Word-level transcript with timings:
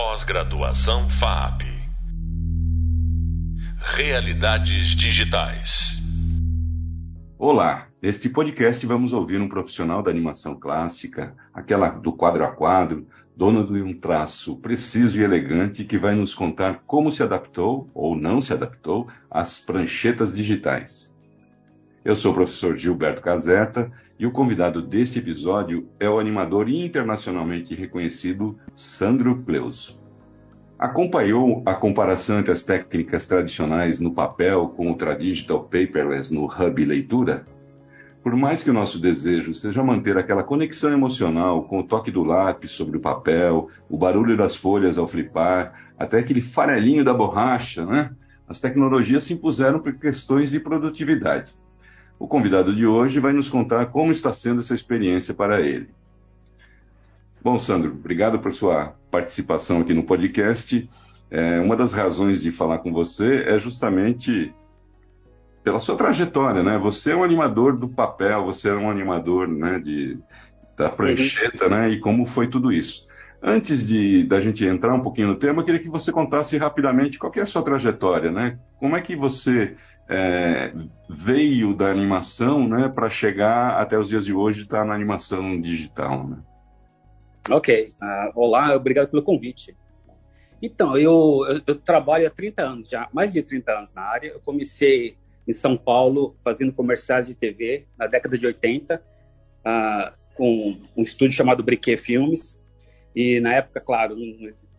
Pós-graduação 0.00 1.08
FAP. 1.08 1.62
Realidades 3.96 4.94
digitais. 4.94 6.00
Olá, 7.36 7.88
neste 8.00 8.28
podcast 8.28 8.86
vamos 8.86 9.12
ouvir 9.12 9.40
um 9.40 9.48
profissional 9.48 10.00
da 10.00 10.08
animação 10.08 10.54
clássica, 10.54 11.34
aquela 11.52 11.88
do 11.88 12.12
quadro 12.12 12.44
a 12.44 12.52
quadro, 12.52 13.08
dono 13.36 13.66
de 13.66 13.82
um 13.82 13.92
traço 13.92 14.60
preciso 14.60 15.20
e 15.20 15.24
elegante 15.24 15.82
que 15.82 15.98
vai 15.98 16.14
nos 16.14 16.32
contar 16.32 16.84
como 16.86 17.10
se 17.10 17.24
adaptou 17.24 17.90
ou 17.92 18.14
não 18.14 18.40
se 18.40 18.52
adaptou 18.52 19.08
às 19.28 19.58
pranchetas 19.58 20.32
digitais. 20.32 21.12
Eu 22.04 22.14
sou 22.14 22.30
o 22.30 22.34
professor 22.36 22.76
Gilberto 22.76 23.20
Caserta 23.20 23.90
e 24.18 24.26
o 24.26 24.32
convidado 24.32 24.82
deste 24.82 25.20
episódio 25.20 25.88
é 26.00 26.10
o 26.10 26.18
animador 26.18 26.68
internacionalmente 26.68 27.74
reconhecido 27.74 28.58
Sandro 28.74 29.42
Cleuso. 29.44 29.96
Acompanhou 30.76 31.62
a 31.64 31.74
comparação 31.74 32.40
entre 32.40 32.52
as 32.52 32.62
técnicas 32.62 33.26
tradicionais 33.26 34.00
no 34.00 34.12
papel 34.12 34.68
com 34.76 34.90
o 34.90 34.96
Tradigital 34.96 35.62
Paperless 35.64 36.34
no 36.34 36.46
Hub 36.46 36.84
Leitura? 36.84 37.44
Por 38.22 38.34
mais 38.34 38.64
que 38.64 38.70
o 38.70 38.74
nosso 38.74 39.00
desejo 39.00 39.54
seja 39.54 39.82
manter 39.82 40.18
aquela 40.18 40.42
conexão 40.42 40.92
emocional 40.92 41.62
com 41.64 41.78
o 41.78 41.84
toque 41.84 42.10
do 42.10 42.24
lápis 42.24 42.72
sobre 42.72 42.96
o 42.96 43.00
papel, 43.00 43.68
o 43.88 43.96
barulho 43.96 44.36
das 44.36 44.56
folhas 44.56 44.98
ao 44.98 45.06
flipar, 45.06 45.92
até 45.96 46.18
aquele 46.18 46.40
farelinho 46.40 47.04
da 47.04 47.14
borracha, 47.14 47.86
né? 47.86 48.10
As 48.48 48.60
tecnologias 48.60 49.24
se 49.24 49.34
impuseram 49.34 49.78
por 49.78 49.92
questões 49.94 50.50
de 50.50 50.58
produtividade. 50.58 51.54
O 52.18 52.26
convidado 52.26 52.74
de 52.74 52.86
hoje 52.86 53.20
vai 53.20 53.32
nos 53.32 53.48
contar 53.48 53.86
como 53.86 54.10
está 54.10 54.32
sendo 54.32 54.60
essa 54.60 54.74
experiência 54.74 55.32
para 55.32 55.60
ele. 55.60 55.88
Bom, 57.40 57.56
Sandro, 57.56 57.92
obrigado 57.92 58.40
por 58.40 58.52
sua 58.52 58.94
participação 59.10 59.80
aqui 59.80 59.94
no 59.94 60.02
podcast. 60.02 60.88
É, 61.30 61.60
uma 61.60 61.76
das 61.76 61.92
razões 61.92 62.42
de 62.42 62.50
falar 62.50 62.78
com 62.78 62.92
você 62.92 63.44
é 63.44 63.56
justamente 63.58 64.52
pela 65.62 65.78
sua 65.78 65.96
trajetória, 65.96 66.62
né? 66.62 66.78
Você 66.78 67.12
é 67.12 67.16
um 67.16 67.22
animador 67.22 67.76
do 67.76 67.88
papel, 67.88 68.44
você 68.44 68.70
é 68.70 68.74
um 68.74 68.90
animador, 68.90 69.46
né, 69.46 69.78
de, 69.78 70.18
da 70.76 70.88
prancheta, 70.88 71.68
né? 71.68 71.90
E 71.90 72.00
como 72.00 72.24
foi 72.26 72.48
tudo 72.48 72.72
isso. 72.72 73.06
Antes 73.40 73.86
de 73.86 74.24
da 74.24 74.40
gente 74.40 74.66
entrar 74.66 74.92
um 74.94 75.00
pouquinho 75.00 75.28
no 75.28 75.36
tema, 75.36 75.60
eu 75.60 75.64
queria 75.64 75.80
que 75.80 75.88
você 75.88 76.10
contasse 76.10 76.56
rapidamente 76.56 77.18
qual 77.18 77.32
é 77.36 77.40
a 77.40 77.46
sua 77.46 77.62
trajetória, 77.62 78.32
né? 78.32 78.58
Como 78.80 78.96
é 78.96 79.00
que 79.00 79.14
você 79.14 79.76
é, 80.08 80.72
veio 81.08 81.74
da 81.74 81.90
animação, 81.90 82.66
né, 82.66 82.88
para 82.88 83.10
chegar 83.10 83.78
até 83.80 83.98
os 83.98 84.08
dias 84.08 84.24
de 84.24 84.32
hoje 84.32 84.62
estar 84.62 84.78
tá 84.78 84.84
na 84.84 84.94
animação 84.94 85.60
digital, 85.60 86.26
né? 86.26 86.38
Ok. 87.50 87.92
Uh, 88.02 88.32
olá, 88.34 88.74
obrigado 88.74 89.08
pelo 89.08 89.22
convite. 89.22 89.76
Então, 90.60 90.96
eu, 90.96 91.38
eu, 91.48 91.60
eu, 91.66 91.74
trabalho 91.76 92.26
há 92.26 92.30
30 92.30 92.62
anos 92.62 92.88
já, 92.88 93.08
mais 93.12 93.32
de 93.32 93.42
30 93.42 93.72
anos 93.72 93.94
na 93.94 94.02
área. 94.02 94.28
Eu 94.28 94.40
comecei 94.40 95.16
em 95.46 95.52
São 95.52 95.76
Paulo 95.76 96.36
fazendo 96.44 96.72
comerciais 96.72 97.28
de 97.28 97.34
TV 97.34 97.86
na 97.96 98.06
década 98.06 98.36
de 98.36 98.46
80, 98.46 98.96
uh, 98.96 99.00
ah, 99.64 100.12
com 100.34 100.78
um 100.96 101.02
estúdio 101.02 101.36
chamado 101.36 101.62
Briquet 101.62 101.96
Filmes. 101.96 102.64
E 103.14 103.40
na 103.40 103.54
época, 103.54 103.80
claro, 103.80 104.16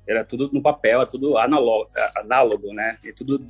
era 0.07 0.23
tudo 0.23 0.49
no 0.53 0.61
papel, 0.61 1.01
era 1.01 1.09
tudo 1.09 1.37
análogo, 1.37 1.89
análogo 2.15 2.73
né? 2.73 2.97
E 3.03 3.11
tudo 3.13 3.39
não 3.39 3.47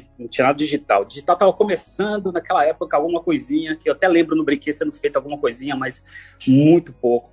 tinha 0.00 0.46
nada 0.46 0.58
digital. 0.58 1.04
Digital 1.04 1.34
estava 1.34 1.52
começando 1.52 2.32
naquela 2.32 2.64
época 2.64 2.96
alguma 2.96 3.22
coisinha, 3.22 3.76
que 3.76 3.88
eu 3.88 3.92
até 3.94 4.08
lembro 4.08 4.36
no 4.36 4.44
Brinquedo 4.44 4.74
sendo 4.74 4.92
feito 4.92 5.16
alguma 5.16 5.38
coisinha, 5.38 5.76
mas 5.76 6.04
muito 6.46 6.92
pouco. 6.92 7.30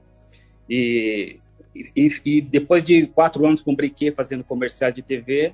E, 0.69 1.39
e, 1.75 2.09
e 2.25 2.41
depois 2.41 2.83
de 2.83 3.07
quatro 3.07 3.45
anos 3.45 3.61
com 3.61 3.71
o 3.71 3.75
Brinquedo 3.75 4.16
fazendo 4.16 4.43
comercial 4.43 4.91
de 4.91 5.01
TV, 5.01 5.53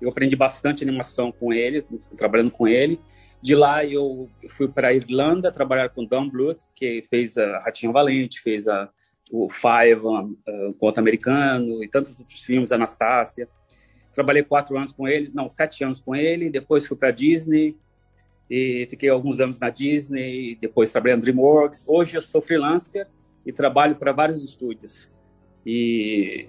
eu 0.00 0.08
aprendi 0.08 0.34
bastante 0.34 0.82
animação 0.82 1.30
com 1.30 1.52
ele, 1.52 1.84
trabalhando 2.16 2.50
com 2.50 2.66
ele. 2.66 3.00
De 3.42 3.54
lá 3.54 3.84
eu 3.84 4.28
fui 4.48 4.68
para 4.68 4.88
a 4.88 4.94
Irlanda 4.94 5.50
trabalhar 5.50 5.88
com 5.90 6.04
Don 6.04 6.28
Bluth, 6.28 6.58
que 6.74 7.04
fez 7.08 7.38
a 7.38 7.58
Ratinho 7.58 7.92
Valente, 7.92 8.40
fez 8.40 8.68
a, 8.68 8.88
o 9.30 9.48
Five, 9.48 10.00
um, 10.04 10.36
Conto 10.78 10.98
Americano 10.98 11.82
e 11.82 11.88
tantos 11.88 12.18
outros 12.18 12.42
filmes, 12.42 12.72
Anastácia. 12.72 13.48
Trabalhei 14.14 14.42
quatro 14.42 14.76
anos 14.76 14.92
com 14.92 15.06
ele, 15.06 15.30
não, 15.32 15.48
sete 15.48 15.84
anos 15.84 16.00
com 16.00 16.14
ele. 16.14 16.50
Depois 16.50 16.86
fui 16.86 16.96
para 16.96 17.10
Disney 17.10 17.76
e 18.50 18.86
fiquei 18.90 19.08
alguns 19.08 19.38
anos 19.38 19.58
na 19.58 19.70
Disney. 19.70 20.58
Depois 20.60 20.90
trabalhei 20.90 21.16
na 21.16 21.22
DreamWorks. 21.22 21.88
Hoje 21.88 22.16
eu 22.16 22.22
sou 22.22 22.40
freelancer 22.40 23.06
e 23.46 23.52
trabalho 23.52 23.96
para 23.96 24.12
vários 24.12 24.42
estúdios. 24.42 25.12
E 25.64 26.48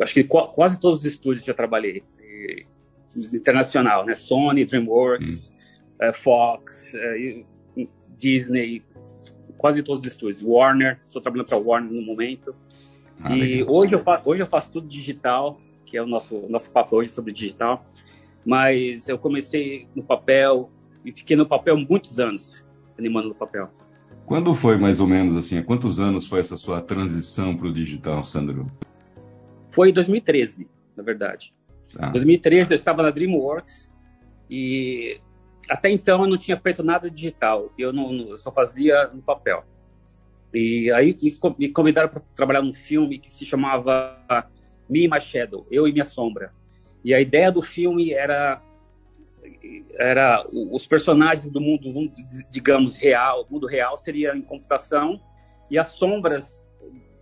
acho 0.00 0.14
que 0.14 0.24
quase 0.24 0.80
todos 0.80 1.00
os 1.00 1.04
estúdios 1.04 1.44
já 1.44 1.54
trabalhei. 1.54 2.02
E, 2.20 2.66
internacional, 3.32 4.04
né? 4.04 4.16
Sony, 4.16 4.64
DreamWorks, 4.64 5.52
hum. 6.00 6.08
uh, 6.08 6.12
Fox, 6.12 6.94
uh, 6.94 7.88
Disney, 8.18 8.82
quase 9.56 9.82
todos 9.82 10.02
os 10.02 10.08
estúdios. 10.08 10.42
Warner, 10.42 10.98
estou 11.00 11.22
trabalhando 11.22 11.48
para 11.48 11.58
Warner 11.58 11.92
no 11.92 12.02
momento. 12.02 12.54
Ah, 13.20 13.36
e 13.36 13.64
hoje 13.64 13.94
eu, 13.94 14.02
hoje 14.24 14.42
eu 14.42 14.46
faço 14.46 14.72
tudo 14.72 14.88
digital 14.88 15.60
que 15.88 15.96
é 15.96 16.02
o 16.02 16.06
nosso, 16.06 16.46
nosso 16.48 16.70
papo 16.70 16.96
hoje 16.96 17.10
sobre 17.10 17.32
digital. 17.32 17.84
Mas 18.44 19.08
eu 19.08 19.18
comecei 19.18 19.88
no 19.94 20.02
papel 20.02 20.70
e 21.04 21.12
fiquei 21.12 21.36
no 21.36 21.46
papel 21.46 21.76
muitos 21.76 22.18
anos, 22.18 22.64
animando 22.98 23.28
no 23.28 23.34
papel. 23.34 23.70
Quando 24.26 24.54
foi 24.54 24.76
mais 24.76 25.00
ou 25.00 25.06
menos 25.06 25.36
assim? 25.36 25.58
Há 25.58 25.64
quantos 25.64 25.98
anos 25.98 26.26
foi 26.26 26.40
essa 26.40 26.56
sua 26.56 26.82
transição 26.82 27.56
para 27.56 27.68
o 27.68 27.72
digital, 27.72 28.22
Sandro? 28.22 28.70
Foi 29.70 29.90
em 29.90 29.92
2013, 29.92 30.68
na 30.96 31.02
verdade. 31.02 31.54
Em 31.98 32.12
2013 32.12 32.72
eu 32.72 32.78
estava 32.78 33.02
na 33.02 33.10
DreamWorks 33.10 33.90
e 34.50 35.18
até 35.68 35.90
então 35.90 36.22
eu 36.22 36.28
não 36.28 36.36
tinha 36.36 36.58
feito 36.58 36.82
nada 36.82 37.10
digital. 37.10 37.72
Eu, 37.78 37.92
não, 37.92 38.12
eu 38.28 38.38
só 38.38 38.52
fazia 38.52 39.06
no 39.08 39.22
papel. 39.22 39.64
E 40.52 40.90
aí 40.92 41.16
me 41.58 41.68
convidaram 41.68 42.08
para 42.08 42.22
trabalhar 42.34 42.62
num 42.62 42.72
filme 42.72 43.18
que 43.18 43.30
se 43.30 43.44
chamava 43.44 44.18
me 44.88 45.04
e 45.04 45.08
My 45.08 45.20
Shadow, 45.20 45.66
Eu 45.70 45.86
e 45.86 45.92
Minha 45.92 46.04
Sombra. 46.04 46.52
E 47.04 47.14
a 47.14 47.20
ideia 47.20 47.50
do 47.50 47.62
filme 47.62 48.12
era 48.12 48.62
era 49.98 50.46
os 50.52 50.86
personagens 50.86 51.50
do 51.50 51.60
mundo, 51.60 52.12
digamos, 52.50 52.96
real, 52.96 53.46
mundo 53.50 53.66
real 53.66 53.96
seria 53.96 54.36
em 54.36 54.42
computação 54.42 55.20
e 55.70 55.78
as 55.78 55.88
sombras 55.88 56.66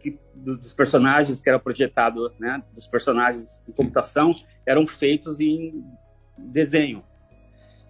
que, 0.00 0.19
dos 0.34 0.75
personagens 0.75 1.41
que 1.41 1.49
eram 1.49 1.60
projetados, 1.60 2.32
né, 2.38 2.62
dos 2.75 2.87
personagens 2.87 3.65
em 3.69 3.72
computação, 3.72 4.34
eram 4.66 4.87
feitos 4.87 5.41
em 5.41 5.84
desenho, 6.38 7.03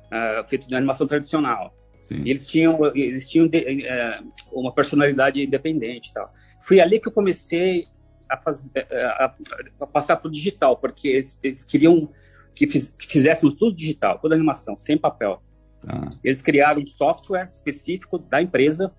uh, 0.06 0.48
feito 0.48 0.66
de 0.66 0.74
animação 0.74 1.06
tradicional. 1.06 1.74
Sim. 2.04 2.22
E 2.24 2.30
eles 2.30 2.46
tinham, 2.46 2.78
eles 2.94 3.28
tinham 3.28 3.48
de, 3.48 3.58
uh, 3.58 4.32
uma 4.52 4.72
personalidade 4.72 5.42
independente, 5.42 6.12
tal. 6.12 6.32
Foi 6.60 6.80
ali 6.80 7.00
que 7.00 7.08
eu 7.08 7.12
comecei 7.12 7.86
a, 8.28 8.36
fazer, 8.36 8.70
é, 8.74 8.86
é, 8.90 9.04
a, 9.04 9.34
a 9.80 9.86
passar 9.86 10.16
para 10.16 10.28
o 10.28 10.30
digital, 10.30 10.76
porque 10.76 11.08
eles, 11.08 11.38
eles 11.42 11.64
queriam 11.64 12.08
que, 12.54 12.66
fiz, 12.66 12.94
que, 12.98 13.06
fizéssemos 13.06 13.54
tudo 13.54 13.76
digital, 13.76 14.18
toda 14.18 14.34
animação, 14.34 14.76
sem 14.76 14.96
papel. 14.96 15.42
Ah. 15.86 16.08
Eles 16.24 16.42
criaram 16.42 16.80
um 16.80 16.86
software 16.86 17.48
específico 17.50 18.18
da 18.18 18.40
empresa 18.40 18.92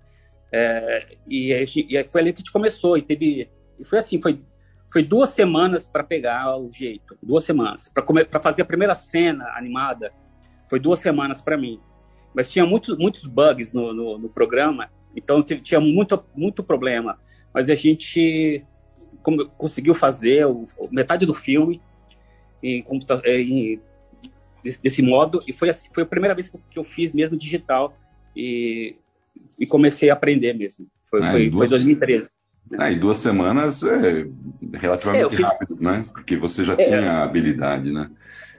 é, 0.52 1.16
e, 1.26 1.52
e, 1.52 2.04
foi 2.04 2.20
ali 2.20 2.32
que 2.32 2.38
a 2.38 2.40
gente 2.40 2.52
começou. 2.52 2.96
E 2.96 3.02
teve, 3.02 3.50
e 3.78 3.84
foi 3.84 3.98
assim, 3.98 4.20
foi, 4.20 4.42
foi 4.92 5.02
duas 5.02 5.30
semanas 5.30 5.88
para 5.88 6.02
pegar 6.02 6.56
o 6.56 6.70
jeito, 6.70 7.16
duas 7.22 7.44
semanas 7.44 7.92
para 7.92 8.40
fazer 8.40 8.62
a 8.62 8.66
primeira 8.66 8.94
cena 8.94 9.44
animada. 9.56 10.12
Foi 10.68 10.78
duas 10.78 11.00
semanas 11.00 11.40
para 11.40 11.56
mim, 11.56 11.80
mas 12.34 12.50
tinha 12.50 12.66
muitos 12.66 12.96
muitos 12.98 13.24
bugs 13.24 13.72
no, 13.72 13.94
no, 13.94 14.18
no 14.18 14.28
programa, 14.28 14.90
então 15.16 15.42
tinha 15.42 15.80
muito 15.80 16.22
muito 16.34 16.62
problema. 16.62 17.18
Mas 17.54 17.70
a 17.70 17.74
gente 17.74 18.64
como 19.22 19.48
conseguiu 19.50 19.94
fazer 19.94 20.46
o, 20.46 20.64
metade 20.90 21.26
do 21.26 21.34
filme 21.34 21.80
em, 22.62 22.84
é, 23.24 23.40
em, 23.40 23.80
desse, 24.62 24.82
desse, 24.82 25.02
modo 25.02 25.42
e 25.46 25.52
foi 25.52 25.70
assim, 25.70 25.90
foi 25.92 26.02
a 26.02 26.06
primeira 26.06 26.34
vez 26.34 26.50
que 26.70 26.78
eu 26.78 26.84
fiz 26.84 27.14
mesmo 27.14 27.36
digital 27.36 27.96
e, 28.34 28.96
e 29.58 29.66
comecei 29.66 30.10
a 30.10 30.14
aprender 30.14 30.52
mesmo. 30.54 30.86
Foi, 31.08 31.22
ah, 31.22 31.30
foi, 31.30 31.50
duas, 31.50 31.68
foi 31.68 31.68
2013. 31.68 32.28
Ah, 32.78 32.90
e 32.90 32.96
duas 32.96 33.18
semanas 33.18 33.82
é 33.82 34.26
relativamente 34.74 35.26
é, 35.26 35.30
fiz, 35.30 35.40
rápido, 35.40 35.76
né? 35.80 36.04
Porque 36.12 36.36
você 36.36 36.64
já 36.64 36.74
é, 36.74 36.84
tinha 36.84 37.22
habilidade, 37.22 37.90
né? 37.90 38.10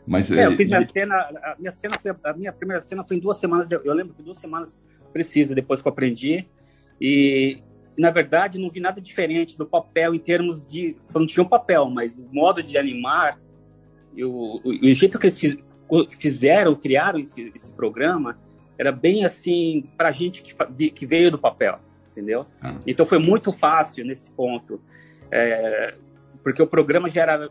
Mas, 0.07 0.31
é, 0.31 0.47
eu 0.47 0.55
fiz 0.55 0.67
minha 0.67 0.89
cena, 0.91 1.15
a 1.15 1.55
minha 1.59 1.71
cena 1.71 1.95
foi, 2.01 2.11
a 2.23 2.33
minha 2.33 2.51
primeira 2.51 2.81
cena 2.81 3.05
foi 3.07 3.17
em 3.17 3.19
duas 3.19 3.37
semanas, 3.37 3.67
eu 3.69 3.93
lembro, 3.93 4.15
foi 4.15 4.25
duas 4.25 4.37
semanas 4.37 4.81
precisas 5.13 5.53
depois 5.53 5.81
que 5.81 5.87
eu 5.87 5.91
aprendi. 5.91 6.47
E, 6.99 7.61
na 7.99 8.11
verdade, 8.11 8.57
não 8.57 8.69
vi 8.69 8.79
nada 8.79 9.01
diferente 9.01 9.57
do 9.57 9.65
papel 9.65 10.15
em 10.15 10.19
termos 10.19 10.65
de. 10.65 10.95
Só 11.05 11.19
não 11.19 11.27
tinha 11.27 11.43
um 11.43 11.49
papel, 11.49 11.89
mas 11.89 12.17
o 12.17 12.27
modo 12.31 12.63
de 12.63 12.77
animar, 12.77 13.37
e 14.15 14.23
o, 14.23 14.61
o, 14.63 14.69
o 14.69 14.93
jeito 14.93 15.19
que 15.19 15.27
eles 15.27 15.37
fiz, 15.37 15.57
fizeram, 16.17 16.75
criaram 16.75 17.19
esse, 17.19 17.51
esse, 17.53 17.73
programa, 17.73 18.39
era 18.77 18.91
bem 18.91 19.25
assim, 19.25 19.89
para 19.97 20.11
gente 20.11 20.41
que, 20.41 20.91
que, 20.91 21.05
veio 21.05 21.29
do 21.29 21.37
papel, 21.37 21.79
entendeu? 22.11 22.45
Ah. 22.61 22.75
Então 22.87 23.05
foi 23.05 23.19
muito 23.19 23.51
fácil 23.51 24.05
nesse 24.05 24.31
ponto. 24.31 24.81
É, 25.29 25.95
porque 26.41 26.61
o 26.61 26.67
programa 26.67 27.09
já 27.09 27.23
era 27.23 27.49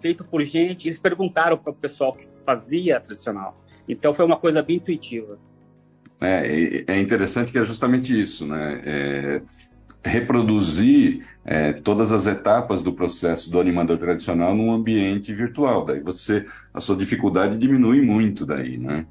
feito 0.00 0.24
por 0.24 0.42
gente, 0.42 0.88
eles 0.88 0.98
perguntaram 0.98 1.56
para 1.56 1.70
o 1.70 1.74
pessoal 1.74 2.12
que 2.12 2.28
fazia 2.44 3.00
tradicional. 3.00 3.56
Então 3.88 4.12
foi 4.12 4.24
uma 4.24 4.36
coisa 4.36 4.62
bem 4.62 4.76
intuitiva. 4.76 5.38
É, 6.20 6.84
é 6.88 7.00
interessante 7.00 7.52
que 7.52 7.58
é 7.58 7.64
justamente 7.64 8.20
isso, 8.20 8.46
né? 8.46 8.82
É, 8.84 9.42
reproduzir 10.06 11.26
é, 11.44 11.72
todas 11.72 12.12
as 12.12 12.26
etapas 12.26 12.82
do 12.82 12.92
processo 12.92 13.50
do 13.50 13.60
animador 13.60 13.98
tradicional 13.98 14.54
num 14.54 14.72
ambiente 14.72 15.34
virtual. 15.34 15.84
Daí 15.84 16.00
você, 16.00 16.46
a 16.72 16.80
sua 16.80 16.96
dificuldade 16.96 17.58
diminui 17.58 18.00
muito 18.00 18.46
daí, 18.46 18.78
né? 18.78 19.06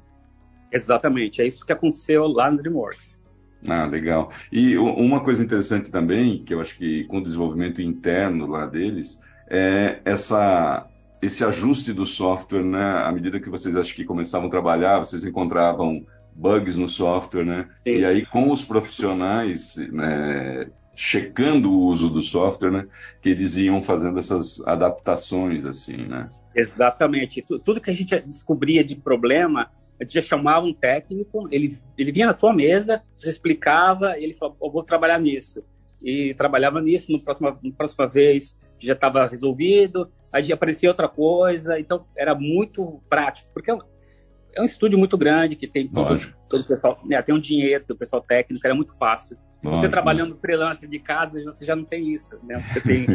Exatamente, 0.72 1.40
é 1.40 1.46
isso 1.46 1.64
que 1.64 1.72
aconteceu 1.72 2.26
lá 2.26 2.50
no 2.50 2.58
DreamWorks. 2.58 3.22
Ah, 3.66 3.86
legal. 3.86 4.30
E 4.52 4.76
uma 4.76 5.20
coisa 5.20 5.42
interessante 5.42 5.90
também, 5.90 6.42
que 6.44 6.52
eu 6.52 6.60
acho 6.60 6.76
que 6.76 7.04
com 7.04 7.18
o 7.18 7.22
desenvolvimento 7.22 7.80
interno 7.80 8.46
lá 8.46 8.66
deles, 8.66 9.20
é 9.48 10.00
essa, 10.04 10.86
esse 11.22 11.44
ajuste 11.44 11.92
do 11.92 12.04
software, 12.04 12.64
né? 12.64 13.02
À 13.04 13.10
medida 13.12 13.40
que 13.40 13.48
vocês 13.48 13.74
acho 13.76 13.94
que 13.94 14.04
começavam 14.04 14.48
a 14.48 14.50
trabalhar, 14.50 14.98
vocês 14.98 15.24
encontravam 15.24 16.04
bugs 16.34 16.76
no 16.76 16.88
software, 16.88 17.44
né? 17.44 17.68
Sim. 17.86 17.98
E 17.98 18.04
aí 18.04 18.26
com 18.26 18.50
os 18.50 18.64
profissionais 18.64 19.76
né, 19.76 20.68
checando 20.96 21.70
o 21.70 21.84
uso 21.84 22.08
do 22.08 22.22
software, 22.22 22.72
né? 22.72 22.88
Que 23.20 23.28
eles 23.28 23.56
iam 23.58 23.82
fazendo 23.82 24.18
essas 24.18 24.66
adaptações, 24.66 25.64
assim, 25.64 25.98
né? 25.98 26.30
Exatamente. 26.54 27.42
Tudo 27.42 27.80
que 27.80 27.90
a 27.90 27.94
gente 27.94 28.18
descobria 28.20 28.82
de 28.82 28.96
problema, 28.96 29.70
a 30.00 30.04
gente 30.04 30.14
já 30.14 30.22
chamava 30.22 30.64
um 30.64 30.72
técnico, 30.72 31.46
ele, 31.52 31.78
ele 31.98 32.10
vinha 32.10 32.26
na 32.26 32.34
tua 32.34 32.54
mesa, 32.54 33.02
você 33.14 33.28
explicava, 33.28 34.18
ele 34.18 34.32
falou, 34.32 34.56
vou 34.58 34.82
trabalhar 34.82 35.20
nisso. 35.20 35.62
E 36.02 36.32
trabalhava 36.34 36.80
nisso, 36.80 37.12
no 37.12 37.22
próxima, 37.22 37.58
na 37.62 37.72
próxima 37.72 38.08
vez 38.08 38.58
já 38.78 38.92
estava 38.92 39.26
resolvido, 39.26 40.10
aí 40.32 40.52
aparecia 40.52 40.90
outra 40.90 41.08
coisa, 41.08 41.80
então 41.80 42.06
era 42.14 42.34
muito 42.34 43.00
prático, 43.08 43.50
porque 43.54 43.70
é 43.70 44.60
um 44.60 44.64
estúdio 44.64 44.98
muito 44.98 45.16
grande 45.16 45.56
que 45.56 45.66
tem 45.66 45.88
todo, 45.88 46.20
todo 46.48 46.60
o 46.60 46.64
pessoal, 46.64 47.00
né, 47.04 47.20
tem 47.22 47.34
um 47.34 47.40
dinheiro 47.40 47.84
do 47.86 47.96
pessoal 47.96 48.22
técnico, 48.22 48.66
era 48.66 48.74
muito 48.74 48.96
fácil. 48.98 49.38
Lógico. 49.62 49.82
Você 49.82 49.88
trabalhando 49.88 50.36
freelancer 50.36 50.88
de 50.88 50.98
casa, 50.98 51.42
você 51.44 51.64
já 51.64 51.74
não 51.74 51.84
tem 51.84 52.12
isso, 52.12 52.38
né? 52.44 52.64
Você 52.68 52.80
tem... 52.80 53.06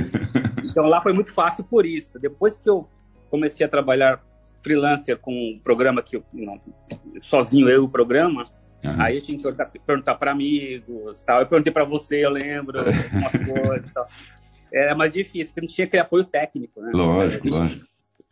então 0.65 0.85
lá 0.85 1.01
foi 1.01 1.13
muito 1.13 1.33
fácil 1.33 1.63
por 1.63 1.85
isso. 1.85 2.19
Depois 2.19 2.59
que 2.59 2.69
eu 2.69 2.89
comecei 3.29 3.65
a 3.65 3.69
trabalhar 3.69 4.21
freelancer 4.61 5.17
com 5.17 5.31
um 5.31 5.59
programa 5.63 6.01
que 6.01 6.17
eu, 6.17 6.23
não, 6.33 6.59
sozinho 7.21 7.69
eu 7.69 7.83
o 7.83 7.89
programa, 7.89 8.43
uhum. 8.83 9.01
aí 9.01 9.17
eu 9.17 9.21
tinha 9.21 9.37
que 9.37 9.79
perguntar 9.79 10.15
para 10.15 10.31
amigos, 10.31 11.23
tal. 11.23 11.39
Eu 11.39 11.47
perguntei 11.47 11.73
para 11.73 11.85
você, 11.85 12.25
eu 12.25 12.29
lembro, 12.29 12.79
algumas 12.79 13.31
coisas, 13.31 13.91
tal. 13.93 14.07
Era 14.73 14.95
mais 14.95 15.11
difícil, 15.11 15.47
porque 15.47 15.61
não 15.61 15.73
tinha 15.73 15.85
aquele 15.85 16.01
apoio 16.01 16.23
técnico, 16.23 16.81
né? 16.81 16.91
Lógico, 16.93 17.49
lógico. 17.49 17.85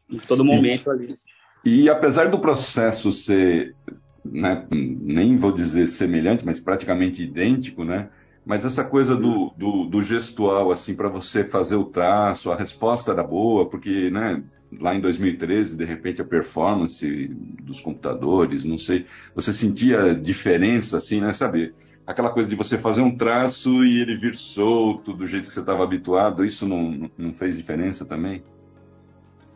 Em 0.09 0.19
todo 0.19 0.45
momento 0.45 0.89
e... 0.89 0.91
ali. 0.91 1.17
E 1.65 1.89
apesar 1.89 2.29
do 2.29 2.39
processo 2.39 3.11
ser, 3.11 3.75
né, 4.23 4.65
nem 4.71 5.37
vou 5.37 5.51
dizer 5.51 5.87
semelhante, 5.87 6.45
mas 6.45 6.59
praticamente 6.59 7.23
idêntico, 7.23 7.83
né? 7.83 8.09
Mas 8.45 8.65
essa 8.65 8.83
coisa 8.83 9.15
do, 9.15 9.53
do, 9.55 9.85
do 9.85 10.01
gestual, 10.01 10.71
assim, 10.71 10.95
para 10.95 11.09
você 11.09 11.43
fazer 11.43 11.75
o 11.75 11.85
traço, 11.85 12.51
a 12.51 12.55
resposta 12.55 13.11
era 13.11 13.23
boa, 13.23 13.69
porque, 13.69 14.09
né, 14.09 14.41
lá 14.79 14.95
em 14.95 15.01
2013, 15.01 15.77
de 15.77 15.85
repente, 15.85 16.21
a 16.21 16.25
performance 16.25 17.27
dos 17.61 17.79
computadores, 17.79 18.63
não 18.63 18.77
sei, 18.77 19.05
você 19.35 19.53
sentia 19.53 20.15
diferença, 20.15 20.97
assim, 20.97 21.21
né, 21.21 21.33
sabe? 21.33 21.73
Aquela 22.07 22.31
coisa 22.31 22.49
de 22.49 22.55
você 22.55 22.77
fazer 22.77 23.01
um 23.01 23.15
traço 23.15 23.85
e 23.85 24.01
ele 24.01 24.15
vir 24.15 24.35
solto 24.35 25.13
do 25.13 25.27
jeito 25.27 25.47
que 25.47 25.53
você 25.53 25.59
estava 25.59 25.83
habituado, 25.83 26.43
isso 26.43 26.67
não, 26.67 27.09
não 27.15 27.33
fez 27.33 27.55
diferença 27.55 28.03
também? 28.03 28.41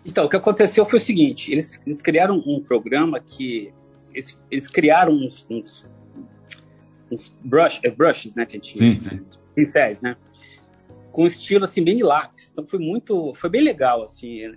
Então, 0.06 0.25
o 0.25 0.30
que 0.30 0.36
aconteceu 0.36 0.86
foi 0.86 1.00
o 1.00 1.01
seguinte: 1.01 1.51
eles, 1.51 1.81
eles 1.86 2.01
criaram 2.01 2.42
um 2.45 2.62
programa 2.62 3.19
que. 3.19 3.74
Eles, 4.13 4.42
eles 4.50 4.68
criaram 4.68 5.13
uns, 5.13 5.45
uns, 5.50 5.88
uns 7.12 7.36
brush, 7.44 7.80
é, 7.83 7.89
brushes, 7.89 8.36
né? 8.36 8.45
Que 8.45 8.57
a 8.57 8.60
gente. 8.60 8.77
Sim, 8.77 9.00
sim. 9.00 9.25
Pincéis, 9.56 10.01
né? 10.01 10.15
Com 11.12 11.27
estilo 11.27 11.65
assim, 11.65 11.83
bem 11.83 12.01
lápis. 12.01 12.51
Então 12.51 12.65
foi 12.65 12.80
muito. 12.80 13.33
Foi 13.36 13.50
bem 13.50 13.63
legal, 13.63 14.04
assim. 14.04 14.54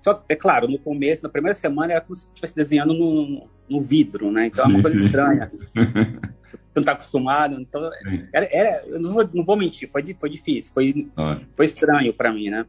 Só, 0.00 0.24
é 0.28 0.34
claro, 0.34 0.66
no 0.66 0.78
começo, 0.78 1.22
na 1.22 1.28
primeira 1.28 1.54
semana, 1.54 1.92
era 1.92 2.00
como 2.00 2.16
se 2.16 2.26
estivesse 2.28 2.56
desenhando 2.56 2.94
no, 2.94 3.48
no 3.68 3.80
vidro, 3.80 4.30
né? 4.30 4.46
Então 4.46 4.64
sim, 4.64 4.70
é 4.70 4.74
uma 4.74 4.82
coisa 4.82 4.98
sim. 4.98 5.06
estranha. 5.06 5.52
não 6.74 6.82
tá 6.82 6.92
acostumado. 6.92 7.60
Então, 7.60 7.90
era, 8.32 8.48
era, 8.50 8.86
eu 8.86 9.00
não 9.00 9.12
vou, 9.12 9.28
não 9.32 9.44
vou 9.44 9.56
mentir, 9.56 9.90
foi, 9.90 10.02
foi 10.18 10.30
difícil, 10.30 10.72
foi, 10.72 11.10
foi 11.54 11.66
estranho 11.66 12.12
para 12.14 12.32
mim, 12.32 12.50
né? 12.50 12.66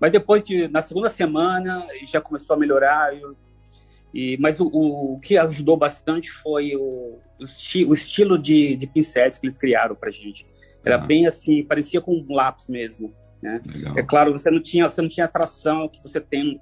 Mas 0.00 0.12
depois 0.12 0.42
de 0.42 0.68
na 0.68 0.82
segunda 0.82 1.08
semana 1.08 1.86
já 2.04 2.20
começou 2.20 2.56
a 2.56 2.58
melhorar. 2.58 3.16
Eu, 3.16 3.36
e, 4.14 4.36
mas 4.38 4.60
o, 4.60 4.66
o, 4.66 5.18
que 5.18 5.36
ajudou 5.36 5.76
bastante 5.76 6.30
foi 6.30 6.76
o, 6.76 7.18
o, 7.40 7.44
esti, 7.44 7.84
o 7.84 7.92
estilo 7.92 8.38
de, 8.38 8.76
de, 8.76 8.86
pincéis 8.86 9.38
que 9.38 9.46
eles 9.46 9.58
criaram 9.58 9.96
para 9.96 10.08
gente. 10.08 10.46
Era 10.84 10.96
ah. 10.96 10.98
bem 10.98 11.26
assim, 11.26 11.64
parecia 11.64 12.00
com 12.00 12.12
um 12.12 12.32
lápis 12.32 12.68
mesmo. 12.68 13.12
Né? 13.42 13.60
É 13.96 14.02
claro, 14.02 14.32
você 14.32 14.50
não 14.50 14.62
tinha, 14.62 14.88
você 14.88 15.02
não 15.02 15.08
tinha 15.08 15.26
a 15.26 15.28
tração 15.28 15.88
que 15.88 16.00
você 16.02 16.20
tem 16.20 16.60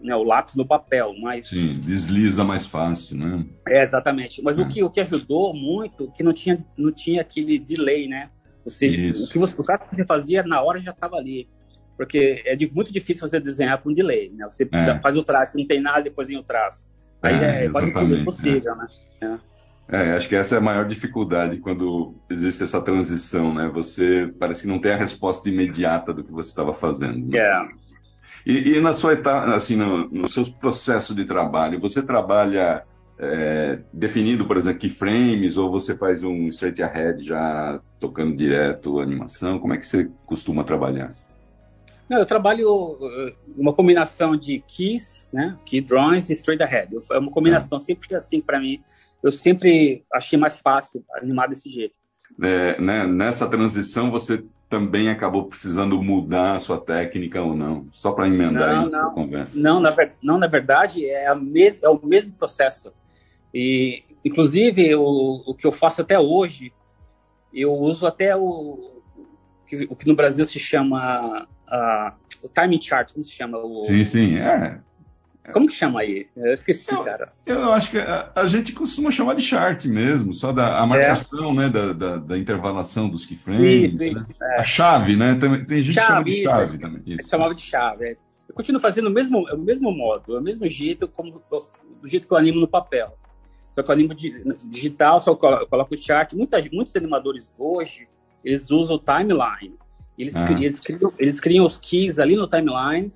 né, 0.00 0.16
o 0.16 0.24
lápis 0.24 0.54
no 0.54 0.66
papel, 0.66 1.14
mas 1.20 1.48
sim, 1.48 1.78
desliza 1.84 2.42
mais 2.42 2.66
fácil, 2.66 3.18
né? 3.18 3.46
É 3.68 3.82
exatamente. 3.82 4.42
Mas 4.42 4.58
é. 4.58 4.62
o 4.62 4.68
que 4.68 4.82
o 4.82 4.90
que 4.90 5.00
ajudou 5.00 5.54
muito, 5.54 6.10
que 6.12 6.22
não 6.24 6.32
tinha 6.32 6.64
não 6.76 6.90
tinha 6.90 7.20
aquele 7.20 7.58
delay, 7.58 8.08
né? 8.08 8.30
Ou 8.64 8.70
seja, 8.70 9.00
Isso. 9.00 9.26
o 9.26 9.28
que 9.28 9.38
você, 9.38 9.54
o 9.54 9.62
que 9.62 9.96
você 9.96 10.04
fazia 10.06 10.42
na 10.42 10.60
hora 10.62 10.80
já 10.80 10.90
estava 10.90 11.16
ali 11.16 11.46
porque 11.96 12.42
é 12.44 12.56
de, 12.56 12.70
muito 12.72 12.92
difícil 12.92 13.28
você 13.28 13.38
desenhar 13.38 13.80
com 13.80 13.92
delay, 13.92 14.30
né? 14.30 14.44
Você 14.50 14.68
é. 14.72 14.98
faz 15.00 15.16
o 15.16 15.22
traço, 15.22 15.56
não 15.56 15.66
tem 15.66 15.80
nada, 15.80 16.02
depois 16.02 16.28
vem 16.28 16.38
o 16.38 16.42
traço. 16.42 16.88
Aí 17.24 17.34
é, 17.42 17.64
é 17.64 17.68
quase 17.70 18.14
impossível, 18.14 18.72
é. 18.72 19.26
né? 19.26 19.38
É. 19.88 19.96
é. 19.96 20.12
acho 20.16 20.28
que 20.28 20.36
essa 20.36 20.56
é 20.56 20.58
a 20.58 20.60
maior 20.60 20.86
dificuldade 20.86 21.58
quando 21.58 22.14
existe 22.30 22.62
essa 22.62 22.80
transição, 22.80 23.54
né? 23.54 23.70
Você 23.72 24.32
parece 24.38 24.62
que 24.62 24.68
não 24.68 24.78
tem 24.78 24.92
a 24.92 24.96
resposta 24.96 25.48
imediata 25.48 26.12
do 26.12 26.22
que 26.22 26.32
você 26.32 26.50
estava 26.50 26.74
fazendo. 26.74 27.28
Né? 27.28 27.38
É. 27.38 27.68
E, 28.46 28.76
e, 28.76 28.80
na 28.80 28.92
sua 28.92 29.14
etapa, 29.14 29.54
assim, 29.54 29.74
no, 29.74 30.08
no 30.10 30.28
seu 30.28 30.44
processo 30.44 31.14
de 31.14 31.24
trabalho, 31.24 31.80
você 31.80 32.02
trabalha 32.02 32.84
é, 33.18 33.78
definindo, 33.90 34.44
por 34.44 34.58
exemplo, 34.58 34.80
keyframes, 34.80 35.56
ou 35.56 35.70
você 35.70 35.96
faz 35.96 36.22
um 36.22 36.48
straight 36.48 36.82
ahead 36.82 37.24
já 37.24 37.80
tocando 37.98 38.36
direto 38.36 39.00
a 39.00 39.02
animação? 39.02 39.58
Como 39.58 39.72
é 39.72 39.78
que 39.78 39.86
você 39.86 40.10
costuma 40.26 40.62
trabalhar? 40.62 41.14
Não, 42.08 42.18
eu 42.18 42.26
trabalho 42.26 42.68
uh, 42.70 43.34
uma 43.56 43.72
combinação 43.72 44.36
de 44.36 44.62
keys, 44.66 45.30
né, 45.32 45.56
key 45.64 45.80
drawings 45.80 46.28
e 46.28 46.34
straight 46.34 46.62
ahead. 46.62 46.94
É 47.10 47.18
uma 47.18 47.30
combinação, 47.30 47.78
é. 47.78 47.80
sempre 47.80 48.14
assim 48.14 48.40
para 48.40 48.60
mim. 48.60 48.82
Eu 49.22 49.32
sempre 49.32 50.04
achei 50.12 50.38
mais 50.38 50.60
fácil 50.60 51.04
animar 51.16 51.48
desse 51.48 51.70
jeito. 51.70 51.94
É, 52.42 52.80
né, 52.80 53.06
nessa 53.06 53.48
transição 53.48 54.10
você 54.10 54.44
também 54.68 55.08
acabou 55.08 55.44
precisando 55.44 56.02
mudar 56.02 56.56
a 56.56 56.58
sua 56.58 56.78
técnica 56.78 57.40
ou 57.40 57.54
não? 57.54 57.86
Só 57.92 58.12
para 58.12 58.26
emendar 58.26 58.74
não, 58.74 58.88
essa 58.88 59.06
conversa. 59.10 59.52
Não 59.54 59.80
na, 59.80 59.94
não, 60.22 60.38
na 60.38 60.46
verdade 60.46 61.06
é, 61.06 61.28
a 61.28 61.34
mes, 61.34 61.82
é 61.82 61.88
o 61.88 62.04
mesmo 62.04 62.32
processo. 62.32 62.92
E, 63.54 64.02
inclusive, 64.24 64.94
o, 64.96 65.42
o 65.46 65.54
que 65.54 65.66
eu 65.66 65.72
faço 65.72 66.02
até 66.02 66.18
hoje, 66.18 66.72
eu 67.52 67.72
uso 67.72 68.06
até 68.06 68.36
o, 68.36 68.93
o 69.88 69.96
que 69.96 70.06
no 70.06 70.14
Brasil 70.14 70.44
se 70.44 70.58
chama 70.58 71.46
uh, 71.68 72.12
o 72.42 72.48
timing 72.48 72.80
chart, 72.80 73.12
como 73.12 73.24
se 73.24 73.32
chama? 73.32 73.58
O... 73.58 73.84
Sim, 73.84 74.04
sim, 74.04 74.36
é. 74.36 74.78
Como 75.52 75.66
que 75.66 75.74
chama 75.74 76.00
aí? 76.00 76.26
Eu 76.34 76.54
esqueci, 76.54 76.92
eu, 76.92 77.04
cara. 77.04 77.30
Eu 77.44 77.70
acho 77.72 77.90
que 77.90 77.98
a, 77.98 78.32
a, 78.34 78.46
gente 78.46 78.72
costuma 78.72 79.10
chamar 79.10 79.34
de 79.34 79.42
chart 79.42 79.84
mesmo, 79.84 80.32
só 80.32 80.52
da 80.52 80.78
a 80.78 80.86
marcação, 80.86 81.50
é. 81.52 81.54
né, 81.54 81.68
da, 81.68 81.92
da, 81.92 82.16
da, 82.16 82.38
intervalação 82.38 83.10
dos 83.10 83.26
keyframes. 83.26 83.92
Isso, 83.92 84.02
isso, 84.02 84.26
né? 84.40 84.54
é. 84.56 84.60
A 84.60 84.64
chave, 84.64 85.16
né? 85.16 85.34
Tem, 85.34 85.64
tem 85.66 85.80
gente 85.80 85.94
chave, 85.96 86.30
que 86.30 86.42
chama 86.42 86.64
de 86.64 86.66
chave 86.66 86.78
também. 86.78 87.02
Isso. 87.06 87.28
Chamava 87.28 87.54
de 87.54 87.62
chave. 87.62 88.04
É. 88.06 88.16
Eu 88.48 88.54
continuo 88.54 88.80
fazendo 88.80 89.08
o 89.08 89.10
mesmo, 89.10 89.46
o 89.52 89.58
mesmo 89.58 89.90
modo, 89.92 90.38
o 90.38 90.40
mesmo 90.40 90.66
jeito, 90.66 91.06
como 91.08 91.42
do 91.50 92.08
jeito 92.08 92.26
que 92.26 92.32
eu 92.32 92.38
animo 92.38 92.60
no 92.60 92.68
papel. 92.68 93.14
Só 93.72 93.82
que 93.82 93.90
eu 93.90 93.92
animo 93.92 94.14
digital, 94.14 95.20
só 95.20 95.34
coloco 95.34 95.94
o 95.94 95.96
chart. 95.96 96.32
Muitas, 96.32 96.70
muitos 96.70 96.94
animadores 96.96 97.52
hoje, 97.58 98.08
eles 98.44 98.70
usam 98.70 98.96
o 98.96 98.98
timeline. 98.98 99.76
Eles, 100.18 100.36
ah. 100.36 100.50
eles, 100.52 100.80
criam, 100.80 101.12
eles 101.18 101.40
criam 101.40 101.66
os 101.66 101.78
keys 101.78 102.18
ali 102.18 102.36
no 102.36 102.48
timeline 102.48 103.12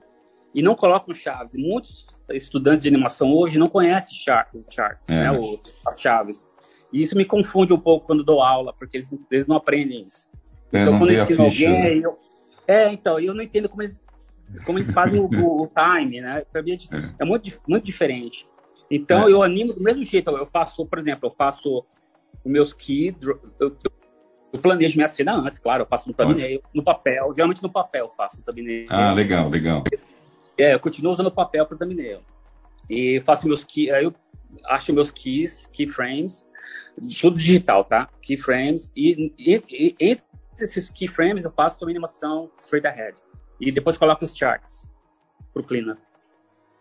e 0.54 0.62
não 0.62 0.75
colocam 0.75 1.14
chaves. 1.14 1.54
Muitos 1.56 2.06
estudantes 2.30 2.82
de 2.82 2.88
animação 2.88 3.32
hoje 3.32 3.58
não 3.58 3.68
conhecem 3.68 4.16
charts, 4.16 4.64
charts 4.70 5.08
é. 5.08 5.25
né, 5.25 5.32
o, 5.32 5.61
as 5.87 6.00
chaves. 6.00 6.47
E 6.92 7.02
isso 7.02 7.16
me 7.16 7.25
confunde 7.25 7.73
um 7.73 7.78
pouco 7.78 8.06
quando 8.06 8.25
dou 8.25 8.42
aula, 8.42 8.73
porque 8.73 8.97
eles, 8.97 9.14
eles 9.30 9.47
não 9.47 9.56
aprendem 9.56 10.04
isso. 10.06 10.30
É, 10.73 10.82
então, 10.82 10.99
quando 10.99 11.11
eu 11.11 11.23
ensino 11.23 11.44
alguém, 11.44 12.00
né? 12.00 12.06
eu, 12.06 12.18
é, 12.66 12.92
então, 12.92 13.18
eu 13.20 13.35
não 13.35 13.42
entendo 13.42 13.68
como 13.68 13.82
eles, 13.82 14.02
como 14.64 14.78
eles 14.78 14.90
fazem 14.90 15.20
o, 15.20 15.26
o, 15.26 15.68
time, 15.68 16.20
né? 16.20 16.44
Pra 16.50 16.62
mim 16.62 16.73
é, 16.73 16.97
é. 16.97 17.14
é 17.20 17.25
muito, 17.25 17.61
muito 17.66 17.85
diferente. 17.85 18.47
Então, 18.90 19.28
é. 19.28 19.32
eu 19.32 19.42
animo 19.42 19.73
do 19.73 19.82
mesmo 19.82 20.04
jeito. 20.04 20.30
Eu 20.30 20.47
faço, 20.47 20.85
por 20.87 20.99
exemplo, 20.99 21.28
eu 21.28 21.30
faço 21.30 21.85
os 22.44 22.50
meus 22.50 22.73
keys, 22.73 23.14
eu, 23.23 23.40
eu 23.61 23.76
planejo 24.56 24.96
minha 24.96 25.08
cena 25.08 25.34
antes, 25.34 25.58
claro, 25.58 25.82
eu 25.82 25.86
faço 25.86 26.08
um 26.08 26.12
thumbnail 26.12 26.62
no 26.72 26.82
papel, 26.82 27.32
geralmente 27.34 27.62
no 27.62 27.70
papel 27.70 28.06
eu 28.06 28.10
faço 28.16 28.40
um 28.40 28.42
thumbnail. 28.42 28.86
Ah, 28.88 29.12
legal, 29.12 29.48
legal. 29.48 29.84
É, 30.56 30.74
eu 30.74 30.80
continuo 30.80 31.12
usando 31.12 31.26
o 31.26 31.32
papel 31.32 31.66
para 31.66 31.76
thumbnail. 31.76 32.20
E 32.88 33.20
faço 33.20 33.46
meus 33.46 33.64
key, 33.64 33.88
eu 33.88 34.14
acho 34.64 34.92
meus 34.94 35.10
keys, 35.10 35.66
keyframes, 35.72 36.50
tudo 37.20 37.36
digital, 37.36 37.84
tá? 37.84 38.08
Keyframes, 38.22 38.90
e, 38.96 39.32
e, 39.38 39.62
e 39.70 39.96
entre 40.00 40.24
esses 40.58 40.88
keyframes 40.88 41.44
eu 41.44 41.50
faço 41.50 41.84
uma 41.84 41.90
animação 41.90 42.50
straight 42.58 42.86
ahead. 42.86 43.16
E 43.60 43.70
depois 43.70 43.98
coloco 43.98 44.24
os 44.24 44.34
charts 44.36 44.94
pro 45.52 45.62
cleaner. 45.62 45.98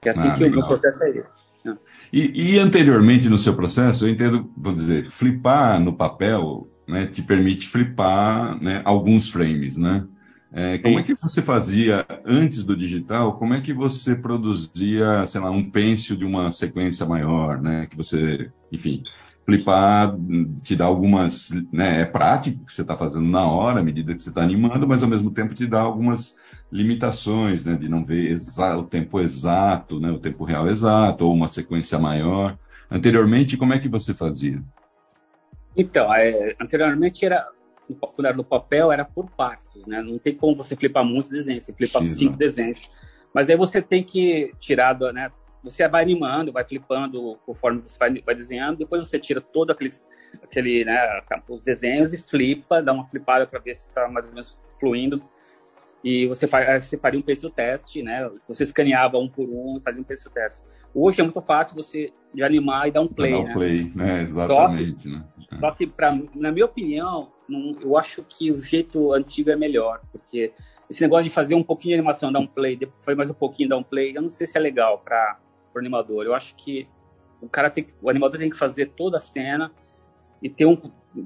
Que 0.02 0.10
é 0.10 0.12
assim 0.12 0.30
ah, 0.30 0.34
que 0.34 0.44
legal. 0.44 0.60
o 0.60 0.60
meu 0.60 0.68
processo 0.68 1.04
é 1.04 1.10
esse. 1.10 1.38
E, 2.14 2.54
e, 2.54 2.60
anteriormente 2.60 3.28
no 3.28 3.38
seu 3.38 3.54
processo, 3.54 4.06
eu 4.06 4.10
entendo, 4.10 4.50
vamos 4.56 4.80
dizer, 4.80 5.10
flipar 5.10 5.80
no 5.82 5.98
papel 5.98 6.70
né, 6.88 7.06
te 7.06 7.22
permite 7.22 7.68
flipar 7.68 8.62
né, 8.62 8.82
alguns 8.86 9.30
frames, 9.30 9.78
né? 9.78 10.06
É, 10.52 10.78
como 10.78 10.98
é 10.98 11.04
que 11.04 11.14
você 11.14 11.42
fazia 11.42 12.06
antes 12.26 12.64
do 12.64 12.76
digital? 12.76 13.38
Como 13.38 13.54
é 13.54 13.60
que 13.60 13.74
você 13.74 14.16
produzia, 14.16 15.26
sei 15.26 15.42
lá, 15.42 15.52
um 15.52 15.70
pêncil 15.70 16.16
de 16.16 16.26
uma 16.26 16.50
sequência 16.52 17.06
maior, 17.06 17.62
né? 17.62 17.86
Que 17.88 17.98
você, 17.98 18.50
enfim, 18.72 19.04
flipar 19.46 20.16
te 20.64 20.76
dá 20.76 20.86
algumas, 20.86 21.52
né? 21.72 22.02
É 22.02 22.06
prático 22.06 22.66
que 22.66 22.74
você 22.74 22.82
está 22.82 22.98
fazendo 22.98 23.28
na 23.28 23.46
hora, 23.46 23.82
à 23.82 23.84
medida 23.84 24.16
que 24.16 24.24
você 24.24 24.30
está 24.30 24.42
animando, 24.42 24.88
mas 24.88 25.04
ao 25.04 25.10
mesmo 25.10 25.32
tempo 25.32 25.54
te 25.54 25.68
dá 25.68 25.82
algumas 25.82 26.36
limitações, 26.72 27.66
né? 27.66 27.76
De 27.76 27.90
não 27.90 28.04
ver 28.04 28.38
o 28.78 28.84
tempo 28.84 29.20
exato, 29.20 30.00
né? 30.00 30.12
O 30.12 30.20
tempo 30.20 30.46
real 30.46 30.68
exato 30.68 31.26
ou 31.26 31.34
uma 31.34 31.50
sequência 31.50 32.00
maior. 32.00 32.58
Anteriormente, 32.90 33.58
como 33.58 33.74
é 33.74 33.80
que 33.80 33.90
você 33.90 34.14
fazia? 34.14 34.64
Então, 35.78 36.12
é, 36.14 36.56
anteriormente 36.60 37.24
era 37.26 37.48
quando 37.96 38.26
era 38.26 38.36
no 38.36 38.44
papel, 38.44 38.92
era 38.92 39.06
por 39.06 39.30
partes, 39.32 39.88
né? 39.88 40.02
Não 40.02 40.18
tem 40.18 40.36
como 40.36 40.56
você 40.56 40.76
flipar 40.76 41.06
muitos 41.06 41.30
desenhos, 41.30 41.64
você 41.64 41.74
flipa 41.74 42.00
Sim, 42.00 42.08
cinco 42.08 42.38
desenhos. 42.38 42.90
Mas 43.34 43.50
aí 43.50 43.56
você 43.56 43.82
tem 43.82 44.04
que 44.04 44.54
tirar, 44.60 44.94
do, 44.94 45.12
né? 45.14 45.32
Você 45.64 45.88
vai 45.88 46.04
animando, 46.04 46.52
vai 46.52 46.66
flipando 46.66 47.38
conforme 47.46 47.82
você 47.82 47.98
vai, 47.98 48.22
vai 48.22 48.36
desenhando, 48.36 48.78
depois 48.80 49.08
você 49.08 49.20
tira 49.20 49.40
todo 49.40 49.72
aquele, 49.72 49.92
aquele 50.44 50.86
né, 50.86 50.98
os 51.48 51.62
desenhos 51.62 52.14
e 52.14 52.18
flipa, 52.18 52.82
dá 52.82 52.94
uma 52.94 53.08
flipada 53.08 53.46
para 53.48 53.60
ver 53.60 53.76
se 53.76 53.90
está 53.90 54.08
mais 54.08 54.26
ou 54.26 54.32
menos 54.32 54.62
fluindo. 54.80 55.22
E 56.04 56.28
você, 56.28 56.48
você 56.80 56.98
faria 56.98 57.20
um 57.20 57.24
peso 57.24 57.50
teste, 57.50 58.04
né? 58.04 58.30
Você 58.48 58.64
escaneava 58.64 59.18
um 59.18 59.28
por 59.28 59.50
um 59.50 59.78
e 59.78 59.82
fazia 59.82 60.02
um 60.02 60.06
peso 60.06 60.30
teste. 60.30 60.64
Hoje 60.94 61.20
é 61.20 61.24
muito 61.24 61.42
fácil 61.42 61.76
você 61.76 62.14
animar 62.42 62.88
e 62.88 62.92
dar 62.92 63.02
um 63.02 63.08
play, 63.08 63.32
dar 63.32 63.40
um 63.40 63.44
né? 63.44 63.54
play, 63.54 63.92
né? 63.96 64.22
Exatamente, 64.22 65.04
só, 65.04 65.10
né? 65.10 65.24
Só 65.60 65.72
que, 65.72 65.88
pra, 65.88 66.18
na 66.36 66.52
minha 66.52 66.66
opinião, 66.66 67.32
não, 67.48 67.76
eu 67.82 67.98
acho 67.98 68.24
que 68.24 68.52
o 68.52 68.60
jeito 68.60 69.14
antigo 69.14 69.50
é 69.50 69.56
melhor, 69.56 70.02
porque 70.12 70.52
esse 70.90 71.02
negócio 71.02 71.26
de 71.26 71.30
fazer 71.30 71.56
um 71.56 71.64
pouquinho 71.64 71.94
de 71.94 72.00
animação, 72.00 72.32
dar 72.32 72.40
um 72.40 72.48
play, 72.48 72.76
depois 72.76 73.04
foi 73.04 73.16
mais 73.16 73.30
um 73.30 73.34
pouquinho, 73.34 73.70
dar 73.70 73.78
um 73.78 73.84
play, 73.84 74.16
eu 74.16 74.22
não 74.22 74.30
sei 74.30 74.48
se 74.48 74.58
é 74.58 74.62
legal 74.62 75.00
para 75.00 75.40
o 75.74 75.80
animador. 75.80 76.26
Eu 76.26 76.34
acho 76.34 76.56
que 76.56 76.88
o 77.42 77.48
cara 77.48 77.70
tem 77.70 77.86
o 78.02 78.10
animador 78.10 78.40
tem 78.40 78.50
que 78.50 78.58
fazer 78.58 78.88
toda 78.88 79.18
a 79.18 79.22
cena 79.22 79.72
e 80.42 80.50
ter 80.50 80.66
um, 80.66 80.76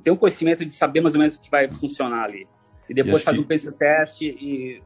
ter 0.04 0.12
um 0.12 0.16
conhecimento 0.16 0.66
de 0.66 0.72
saber 0.72 1.02
mais 1.02 1.14
ou 1.14 1.20
menos 1.20 1.36
o 1.36 1.42
que 1.42 1.50
vai 1.50 1.72
funcionar 1.72 2.26
ali. 2.26 2.48
E 2.90 2.94
depois 2.94 3.24
faz 3.24 3.38
que... 3.38 3.44
um 3.44 3.48
peso 3.48 3.72
teste 3.74 4.26
e, 4.26 4.84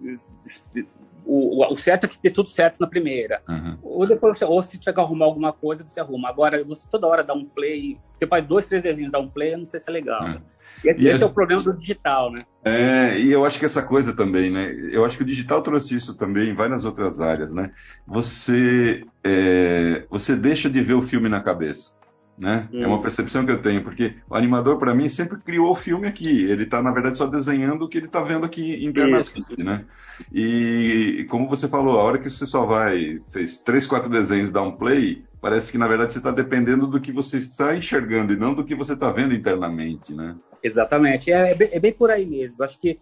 e, 0.00 0.86
o, 1.26 1.72
o, 1.72 1.76
certo 1.76 2.04
é 2.04 2.08
que 2.08 2.18
ter 2.18 2.30
tudo 2.30 2.48
certo 2.48 2.80
na 2.80 2.86
primeira. 2.86 3.42
Uhum. 3.48 3.78
Ou 3.82 4.06
depois, 4.06 4.40
ou 4.42 4.62
se 4.62 4.78
tiver 4.78 4.92
que 4.92 5.00
arrumar 5.00 5.26
alguma 5.26 5.52
coisa, 5.52 5.86
você 5.86 5.98
arruma. 6.00 6.28
Agora, 6.28 6.62
você 6.62 6.86
toda 6.90 7.06
hora 7.06 7.24
dá 7.24 7.34
um 7.34 7.44
play, 7.44 7.98
você 8.16 8.26
faz 8.26 8.44
dois, 8.44 8.68
três 8.68 8.82
desenhos, 8.82 9.10
dá 9.10 9.18
um 9.18 9.28
play, 9.28 9.54
eu 9.54 9.58
não 9.58 9.66
sei 9.66 9.80
se 9.80 9.90
é 9.90 9.92
legal. 9.92 10.24
Uhum. 10.24 10.40
E 10.84 11.08
esse 11.08 11.22
é 11.22 11.26
o 11.26 11.32
problema 11.32 11.62
do 11.62 11.72
digital, 11.72 12.30
né? 12.30 12.42
É, 12.64 13.18
e 13.18 13.32
eu 13.32 13.44
acho 13.44 13.58
que 13.58 13.64
essa 13.64 13.82
coisa 13.82 14.14
também, 14.14 14.52
né? 14.52 14.70
Eu 14.92 15.04
acho 15.04 15.16
que 15.16 15.22
o 15.22 15.26
digital 15.26 15.62
trouxe 15.62 15.96
isso 15.96 16.14
também 16.14 16.50
em 16.50 16.54
várias 16.54 16.84
outras 16.84 17.20
áreas, 17.20 17.52
né? 17.52 17.70
Você, 18.06 19.02
é, 19.24 20.04
você 20.10 20.36
deixa 20.36 20.68
de 20.68 20.82
ver 20.82 20.94
o 20.94 21.02
filme 21.02 21.28
na 21.28 21.40
cabeça. 21.40 21.96
Né? 22.38 22.68
Hum. 22.72 22.82
É 22.82 22.86
uma 22.86 23.00
percepção 23.00 23.46
que 23.46 23.50
eu 23.50 23.62
tenho, 23.62 23.82
porque 23.82 24.14
o 24.28 24.34
animador, 24.34 24.78
para 24.78 24.94
mim, 24.94 25.08
sempre 25.08 25.38
criou 25.38 25.70
o 25.70 25.74
filme 25.74 26.06
aqui. 26.06 26.44
Ele 26.44 26.64
está, 26.64 26.82
na 26.82 26.90
verdade, 26.90 27.16
só 27.16 27.26
desenhando 27.26 27.84
o 27.84 27.88
que 27.88 27.96
ele 27.96 28.06
está 28.06 28.20
vendo 28.20 28.44
aqui 28.44 28.84
internamente, 28.84 29.42
né? 29.56 29.84
E 30.32 31.26
como 31.30 31.48
você 31.48 31.68
falou, 31.68 31.98
a 31.98 32.02
hora 32.02 32.18
que 32.18 32.28
você 32.28 32.46
só 32.46 32.66
vai, 32.66 33.20
fez 33.28 33.60
três, 33.60 33.86
quatro 33.86 34.10
desenhos, 34.10 34.50
dá 34.50 34.62
um 34.62 34.72
play, 34.72 35.24
parece 35.40 35.72
que, 35.72 35.78
na 35.78 35.88
verdade, 35.88 36.12
você 36.12 36.18
está 36.18 36.30
dependendo 36.30 36.86
do 36.86 37.00
que 37.00 37.12
você 37.12 37.38
está 37.38 37.76
enxergando 37.76 38.32
e 38.32 38.36
não 38.36 38.54
do 38.54 38.64
que 38.64 38.74
você 38.74 38.94
está 38.94 39.10
vendo 39.10 39.34
internamente, 39.34 40.14
né? 40.14 40.36
Exatamente. 40.62 41.30
É, 41.30 41.52
é, 41.52 41.54
bem, 41.54 41.68
é, 41.72 41.80
bem, 41.80 41.92
por 41.92 42.10
aí 42.10 42.26
mesmo. 42.26 42.62
Acho 42.62 42.78
que 42.80 42.98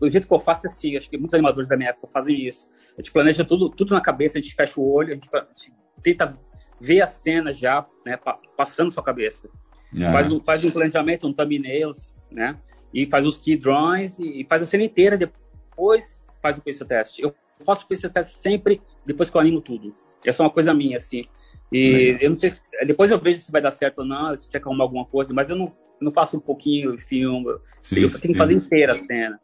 o 0.00 0.10
jeito 0.10 0.26
que 0.26 0.34
eu 0.34 0.40
faço 0.40 0.66
é 0.66 0.70
assim, 0.70 0.96
acho 0.96 1.08
que 1.08 1.18
muitos 1.18 1.34
animadores 1.34 1.68
da 1.68 1.76
minha 1.76 1.90
época 1.90 2.08
fazem 2.12 2.46
isso. 2.46 2.70
A 2.96 3.02
gente 3.02 3.12
planeja 3.12 3.44
tudo, 3.44 3.68
tudo 3.70 3.94
na 3.94 4.00
cabeça, 4.00 4.38
a 4.38 4.40
gente 4.40 4.54
fecha 4.54 4.80
o 4.80 4.90
olho, 4.90 5.12
a 5.12 5.14
gente, 5.14 5.28
a 5.32 5.40
gente 5.40 5.72
tenta 6.02 6.38
ver 6.80 7.00
a 7.00 7.06
cena 7.06 7.52
já, 7.52 7.86
né, 8.04 8.18
passando 8.56 8.92
sua 8.92 9.02
cabeça. 9.02 9.48
Yeah. 9.92 10.12
Faz, 10.12 10.32
um, 10.32 10.40
faz 10.42 10.64
um 10.64 10.70
planejamento, 10.70 11.26
um 11.26 11.32
thumbnail, 11.32 11.92
né, 12.30 12.56
e 12.92 13.06
faz 13.06 13.26
os 13.26 13.36
key 13.36 13.56
drawings 13.56 14.18
e, 14.18 14.46
faz 14.48 14.62
a 14.62 14.66
cena 14.66 14.84
inteira, 14.84 15.16
depois 15.16 16.26
faz 16.42 16.56
o 16.58 16.60
pencil 16.60 16.86
test. 16.86 17.18
Eu 17.18 17.34
faço 17.64 17.84
o 17.84 17.88
pencil 17.88 18.10
test 18.10 18.32
sempre 18.38 18.80
depois 19.04 19.30
que 19.30 19.36
eu 19.36 19.40
animo 19.40 19.60
tudo. 19.60 19.94
Essa 20.24 20.42
é 20.42 20.46
uma 20.46 20.52
coisa 20.52 20.74
minha, 20.74 20.96
assim. 20.96 21.24
E 21.72 21.90
Legal. 21.90 22.20
eu 22.22 22.28
não 22.30 22.36
sei, 22.36 22.54
depois 22.86 23.10
eu 23.10 23.18
vejo 23.18 23.40
se 23.40 23.50
vai 23.50 23.60
dar 23.60 23.72
certo 23.72 24.00
ou 24.00 24.04
não, 24.04 24.36
se 24.36 24.46
tiver 24.46 24.60
que 24.60 24.68
arrumar 24.68 24.84
alguma 24.84 25.04
coisa, 25.04 25.34
mas 25.34 25.50
eu 25.50 25.56
não, 25.56 25.66
não 26.00 26.12
faço 26.12 26.36
um 26.36 26.40
pouquinho 26.40 26.94
e 26.94 26.98
filmo. 26.98 27.60
Sim, 27.82 28.00
eu 28.00 28.20
tenho 28.20 28.34
que 28.34 28.38
fazer 28.38 28.54
inteira 28.54 28.94
a 28.94 29.04
cena. 29.04 29.40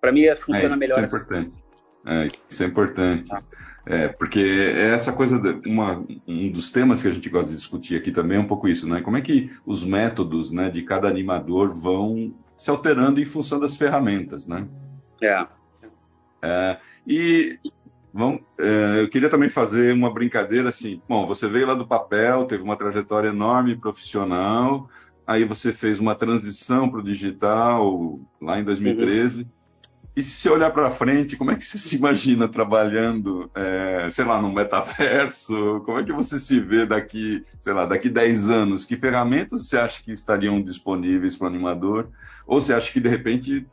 Para 0.00 0.12
mim 0.12 0.24
funciona 0.36 0.74
é, 0.74 0.78
melhor. 0.78 0.96
Isso 0.96 1.02
é 1.02 1.06
assim. 1.06 1.16
importante. 1.16 1.64
É, 2.06 2.28
isso 2.50 2.62
é 2.62 2.66
importante. 2.66 3.34
Ah. 3.34 3.42
É, 3.84 4.08
porque 4.08 4.38
é 4.38 4.90
essa 4.90 5.12
coisa, 5.12 5.38
de, 5.38 5.68
uma, 5.68 6.04
um 6.26 6.50
dos 6.50 6.70
temas 6.70 7.02
que 7.02 7.08
a 7.08 7.10
gente 7.10 7.28
gosta 7.28 7.50
de 7.50 7.56
discutir 7.56 7.96
aqui 7.96 8.12
também 8.12 8.38
é 8.38 8.40
um 8.40 8.46
pouco 8.46 8.68
isso, 8.68 8.88
né? 8.88 9.00
Como 9.00 9.16
é 9.16 9.20
que 9.20 9.50
os 9.66 9.84
métodos 9.84 10.52
né, 10.52 10.70
de 10.70 10.82
cada 10.82 11.08
animador 11.08 11.74
vão 11.74 12.32
se 12.56 12.70
alterando 12.70 13.20
em 13.20 13.24
função 13.24 13.58
das 13.58 13.76
ferramentas, 13.76 14.46
né? 14.46 14.68
É. 15.20 15.46
é 16.42 16.78
e 17.04 17.58
vamos, 18.14 18.42
é, 18.58 19.00
eu 19.00 19.08
queria 19.08 19.28
também 19.28 19.48
fazer 19.48 19.92
uma 19.92 20.12
brincadeira 20.12 20.68
assim. 20.68 21.02
Bom, 21.08 21.26
você 21.26 21.48
veio 21.48 21.66
lá 21.66 21.74
do 21.74 21.86
papel, 21.86 22.44
teve 22.44 22.62
uma 22.62 22.76
trajetória 22.76 23.30
enorme 23.30 23.76
profissional, 23.76 24.88
aí 25.26 25.44
você 25.44 25.72
fez 25.72 25.98
uma 25.98 26.14
transição 26.14 26.88
para 26.88 27.00
o 27.00 27.04
digital 27.04 28.20
lá 28.40 28.60
em 28.60 28.64
2013. 28.64 29.42
Uhum. 29.42 29.48
E 30.14 30.22
se 30.22 30.30
você 30.30 30.50
olhar 30.50 30.70
para 30.70 30.90
frente, 30.90 31.36
como 31.36 31.50
é 31.50 31.56
que 31.56 31.64
você 31.64 31.78
se 31.78 31.96
imagina 31.96 32.46
trabalhando, 32.46 33.50
é, 33.54 34.08
sei 34.10 34.26
lá, 34.26 34.40
no 34.42 34.52
metaverso? 34.52 35.80
Como 35.86 35.98
é 35.98 36.04
que 36.04 36.12
você 36.12 36.38
se 36.38 36.60
vê 36.60 36.84
daqui, 36.84 37.42
sei 37.58 37.72
lá, 37.72 37.86
daqui 37.86 38.10
10 38.10 38.50
anos? 38.50 38.84
Que 38.84 38.94
ferramentas 38.94 39.66
você 39.66 39.78
acha 39.78 40.02
que 40.02 40.12
estariam 40.12 40.60
disponíveis 40.60 41.34
para 41.34 41.46
o 41.46 41.48
animador? 41.48 42.10
Ou 42.46 42.60
você 42.60 42.74
acha 42.74 42.92
que 42.92 43.00
de 43.00 43.08
repente, 43.08 43.66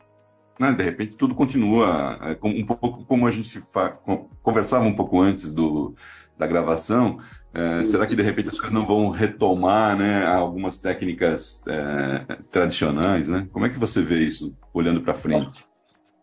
né, 0.58 0.72
de 0.72 0.82
repente 0.82 1.14
tudo 1.14 1.34
continua 1.34 2.18
é, 2.22 2.38
um 2.42 2.64
pouco 2.64 3.04
como 3.04 3.26
a 3.26 3.30
gente 3.30 3.60
conversava 4.42 4.86
um 4.86 4.94
pouco 4.94 5.20
antes 5.20 5.52
do, 5.52 5.94
da 6.38 6.46
gravação? 6.46 7.18
É, 7.52 7.82
será 7.82 8.06
que 8.06 8.16
de 8.16 8.22
repente 8.22 8.48
as 8.48 8.58
coisas 8.58 8.72
não 8.72 8.86
vão 8.86 9.10
retomar, 9.10 9.94
né, 9.94 10.24
algumas 10.24 10.78
técnicas 10.78 11.62
é, 11.66 12.38
tradicionais, 12.50 13.28
né? 13.28 13.46
Como 13.52 13.66
é 13.66 13.68
que 13.68 13.78
você 13.78 14.00
vê 14.00 14.20
isso 14.20 14.56
olhando 14.72 15.02
para 15.02 15.12
frente? 15.12 15.68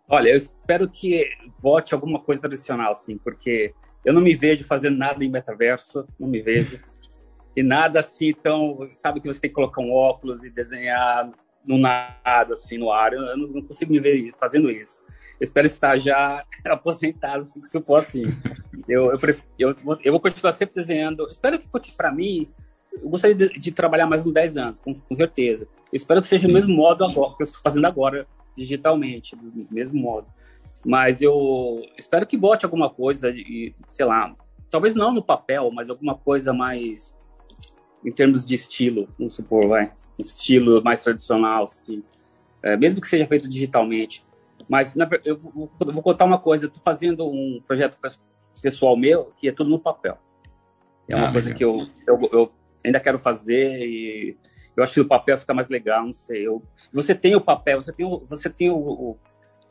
Olha, 0.09 0.29
eu 0.29 0.37
espero 0.37 0.89
que 0.89 1.29
volte 1.59 1.93
alguma 1.93 2.19
coisa 2.19 2.41
tradicional, 2.41 2.91
assim, 2.91 3.17
porque 3.17 3.73
eu 4.05 4.13
não 4.13 4.21
me 4.21 4.35
vejo 4.35 4.63
fazendo 4.63 4.97
nada 4.97 5.23
em 5.23 5.29
metaverso, 5.29 6.07
não 6.17 6.29
me 6.29 6.41
vejo. 6.41 6.79
E 7.55 7.61
nada 7.61 7.99
assim 7.99 8.33
tão. 8.33 8.87
Sabe 8.95 9.19
que 9.19 9.27
você 9.27 9.41
tem 9.41 9.49
que 9.49 9.55
colocar 9.55 9.81
um 9.81 9.91
óculos 9.91 10.45
e 10.45 10.49
desenhar 10.49 11.29
no 11.65 11.77
nada, 11.77 12.53
assim, 12.53 12.77
no 12.77 12.89
ar. 12.89 13.11
Eu 13.11 13.35
não, 13.35 13.61
consigo 13.63 13.91
me 13.91 13.99
ver 13.99 14.33
fazendo 14.39 14.71
isso. 14.71 15.03
Eu 15.39 15.43
espero 15.43 15.67
estar 15.67 15.97
já 15.99 16.45
aposentado, 16.65 17.43
se 17.43 17.81
for 17.81 17.97
assim. 17.97 18.25
Eu, 18.87 19.11
eu, 19.11 19.19
eu, 19.59 19.75
eu, 20.03 20.11
vou 20.13 20.21
continuar 20.21 20.53
sempre 20.53 20.75
desenhando. 20.75 21.27
Espero 21.29 21.59
que, 21.59 21.91
para 21.91 22.13
mim, 22.13 22.49
eu 22.93 23.09
gostaria 23.09 23.35
de, 23.35 23.59
de, 23.59 23.71
trabalhar 23.73 24.07
mais 24.07 24.25
uns 24.25 24.33
10 24.33 24.57
anos, 24.57 24.79
com, 24.79 24.93
com 24.93 25.15
certeza. 25.15 25.67
Eu 25.91 25.97
espero 25.97 26.21
que 26.21 26.27
seja 26.27 26.47
do 26.47 26.53
mesmo 26.53 26.73
modo 26.73 27.03
agora, 27.03 27.35
que 27.35 27.43
eu 27.43 27.45
estou 27.45 27.61
fazendo 27.61 27.85
agora 27.85 28.25
digitalmente, 28.57 29.35
do 29.35 29.67
mesmo 29.69 30.01
modo. 30.01 30.27
Mas 30.85 31.21
eu 31.21 31.81
espero 31.97 32.25
que 32.25 32.37
volte 32.37 32.65
alguma 32.65 32.89
coisa, 32.89 33.29
e, 33.29 33.75
sei 33.87 34.05
lá, 34.05 34.35
talvez 34.69 34.95
não 34.95 35.13
no 35.13 35.23
papel, 35.23 35.69
mas 35.71 35.89
alguma 35.89 36.15
coisa 36.15 36.53
mais 36.53 37.23
em 38.03 38.11
termos 38.11 38.45
de 38.45 38.55
estilo, 38.55 39.07
vamos 39.17 39.35
supor, 39.35 39.67
vai, 39.67 39.91
estilo 40.17 40.81
mais 40.83 41.03
tradicional, 41.03 41.63
assim, 41.63 42.03
é, 42.63 42.77
mesmo 42.77 43.01
que 43.01 43.07
seja 43.07 43.27
feito 43.27 43.49
digitalmente. 43.49 44.25
Mas 44.69 44.95
na, 44.95 45.07
eu, 45.23 45.37
vou, 45.37 45.69
eu, 45.79 45.93
vou, 45.93 46.03
contar 46.03 46.25
uma 46.25 46.39
coisa, 46.39 46.65
eu 46.65 46.67
estou 46.67 46.81
fazendo 46.83 47.27
um 47.27 47.61
projeto 47.65 47.97
pessoal 48.61 48.97
meu 48.97 49.31
que 49.37 49.47
é 49.47 49.51
tudo 49.51 49.69
no 49.69 49.79
papel. 49.79 50.17
É 51.07 51.15
uma 51.15 51.29
ah, 51.29 51.31
coisa 51.31 51.49
legal. 51.49 51.57
que 51.57 51.63
eu, 51.63 52.15
eu, 52.15 52.29
eu, 52.33 52.51
ainda 52.83 52.99
quero 52.99 53.19
fazer 53.19 53.85
e 53.85 54.37
Eu 54.77 54.83
acho 54.83 54.93
que 54.93 55.01
o 55.01 55.07
papel 55.07 55.39
fica 55.39 55.55
mais 55.55 55.67
legal, 55.69 56.05
não 56.05 56.13
sei. 56.13 56.45
Eu, 56.45 56.63
você 56.93 57.15
tem 57.15 57.35
o 57.35 57.41
papel, 57.41 57.81
você 57.81 57.91
tem 57.91 58.05
o, 58.05 58.23
você 58.27 58.47
tem 58.47 58.69
o, 58.69 58.77
o 58.77 59.17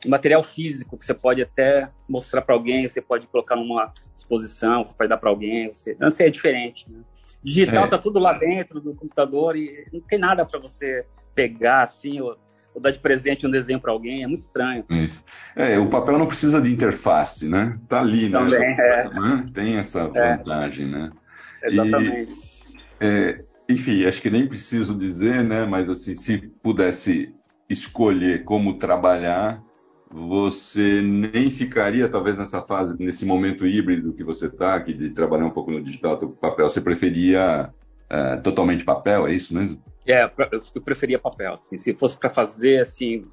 material 0.05 0.43
físico 0.43 0.97
que 0.97 1.05
você 1.05 1.13
pode 1.13 1.41
até 1.41 1.89
mostrar 2.07 2.41
para 2.41 2.53
alguém, 2.53 2.87
você 2.87 3.01
pode 3.01 3.25
colocar 3.27 3.55
numa 3.55 3.93
exposição, 4.13 4.85
você 4.85 4.93
pode 4.93 5.09
dar 5.09 5.17
para 5.17 5.29
alguém, 5.29 5.69
você, 5.69 5.95
não 5.97 6.11
sei, 6.11 6.27
é 6.27 6.29
diferente. 6.29 6.91
Né? 6.91 6.99
Digital 7.41 7.85
é. 7.85 7.87
tá 7.87 7.97
tudo 7.97 8.19
lá 8.19 8.33
dentro 8.33 8.81
do 8.81 8.93
computador 8.93 9.55
e 9.55 9.87
não 9.93 10.01
tem 10.01 10.19
nada 10.19 10.45
para 10.45 10.59
você 10.59 11.05
pegar 11.33 11.83
assim 11.83 12.19
ou, 12.19 12.37
ou, 12.75 12.81
dar 12.81 12.91
de 12.91 12.99
presente 12.99 13.47
um 13.47 13.51
desenho 13.51 13.79
para 13.79 13.93
alguém, 13.93 14.23
é 14.23 14.27
muito 14.27 14.41
estranho. 14.41 14.83
Isso. 14.89 15.23
É, 15.55 15.79
o 15.79 15.87
papel 15.89 16.19
não 16.19 16.27
precisa 16.27 16.61
de 16.61 16.69
interface, 16.69 17.47
né? 17.47 17.79
Tá 17.87 18.01
ali, 18.01 18.27
né? 18.27 18.39
Também, 18.39 18.79
é. 18.79 19.09
Né? 19.09 19.49
Tem 19.53 19.77
essa 19.77 20.01
é. 20.01 20.37
vantagem, 20.37 20.85
né? 20.85 21.11
Exatamente. 21.63 22.35
E, 22.35 22.77
é, 22.99 23.46
enfim, 23.69 24.05
acho 24.05 24.21
que 24.21 24.29
nem 24.29 24.47
preciso 24.47 24.95
dizer, 24.95 25.43
né? 25.43 25.65
Mas 25.65 25.89
assim, 25.89 26.15
se 26.15 26.37
pudesse 26.37 27.33
escolher 27.69 28.43
como 28.43 28.77
trabalhar, 28.77 29.61
você 30.09 31.01
nem 31.01 31.49
ficaria, 31.51 32.07
talvez, 32.07 32.37
nessa 32.37 32.61
fase, 32.61 32.95
nesse 32.97 33.25
momento 33.25 33.67
híbrido 33.67 34.13
que 34.13 34.23
você 34.23 34.47
está, 34.47 34.79
que 34.79 34.93
de 34.93 35.09
trabalhar 35.09 35.45
um 35.45 35.51
pouco 35.51 35.71
no 35.71 35.81
digital, 35.81 36.19
no 36.19 36.29
papel, 36.29 36.69
você 36.69 36.79
preferia 36.79 37.73
uh, 38.09 38.41
totalmente 38.41 38.85
papel, 38.85 39.27
é 39.27 39.33
isso 39.33 39.53
mesmo? 39.53 39.81
É, 40.07 40.23
eu 40.23 40.81
preferia 40.81 41.19
papel, 41.19 41.53
assim, 41.53 41.77
se 41.77 41.93
fosse 41.93 42.17
para 42.17 42.29
fazer, 42.29 42.79
assim, 42.79 43.25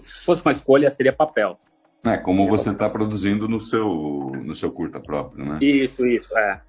se 0.00 0.24
fosse 0.24 0.42
uma 0.42 0.52
escolha, 0.52 0.90
seria 0.90 1.12
papel. 1.12 1.58
É, 2.02 2.16
como 2.16 2.46
você 2.48 2.70
está 2.70 2.88
produzindo 2.88 3.48
no 3.48 3.60
seu, 3.60 4.32
no 4.42 4.54
seu 4.54 4.70
curta 4.70 5.00
próprio, 5.00 5.44
né? 5.44 5.58
Isso, 5.60 6.06
isso, 6.06 6.36
é. 6.38 6.60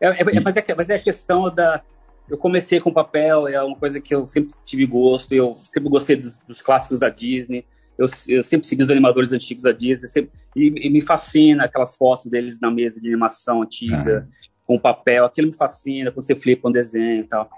é, 0.00 0.08
é, 0.08 0.20
é 0.20 0.40
mas, 0.40 0.56
é 0.56 0.64
mas 0.76 0.90
é 0.90 0.96
a 0.96 1.02
questão 1.02 1.42
da... 1.52 1.82
Eu 2.30 2.36
comecei 2.36 2.80
com 2.80 2.92
papel, 2.92 3.48
é 3.48 3.62
uma 3.62 3.76
coisa 3.76 4.00
que 4.00 4.14
eu 4.14 4.26
sempre 4.26 4.54
tive 4.64 4.86
gosto, 4.86 5.32
eu 5.32 5.56
sempre 5.62 5.88
gostei 5.88 6.16
dos, 6.16 6.38
dos 6.40 6.62
clássicos 6.62 7.00
da 7.00 7.08
Disney, 7.08 7.64
eu, 7.96 8.06
eu, 8.28 8.44
sempre 8.44 8.66
segui 8.68 8.84
os 8.84 8.90
animadores 8.90 9.32
antigos 9.32 9.64
da 9.64 9.72
Disney 9.72 10.08
sempre, 10.08 10.30
e, 10.54 10.86
e, 10.86 10.90
me 10.90 11.00
fascina 11.00 11.64
aquelas 11.64 11.96
fotos 11.96 12.26
deles 12.26 12.60
na 12.60 12.70
mesa 12.70 13.00
de 13.00 13.08
animação 13.08 13.62
antiga, 13.62 14.28
com 14.64 14.78
papel, 14.78 15.24
aquilo 15.24 15.48
me 15.48 15.56
fascina, 15.56 16.12
quando 16.12 16.24
você 16.24 16.34
flipa 16.34 16.68
um 16.68 16.72
desenho 16.72 17.20
e 17.20 17.24
tal. 17.24 17.50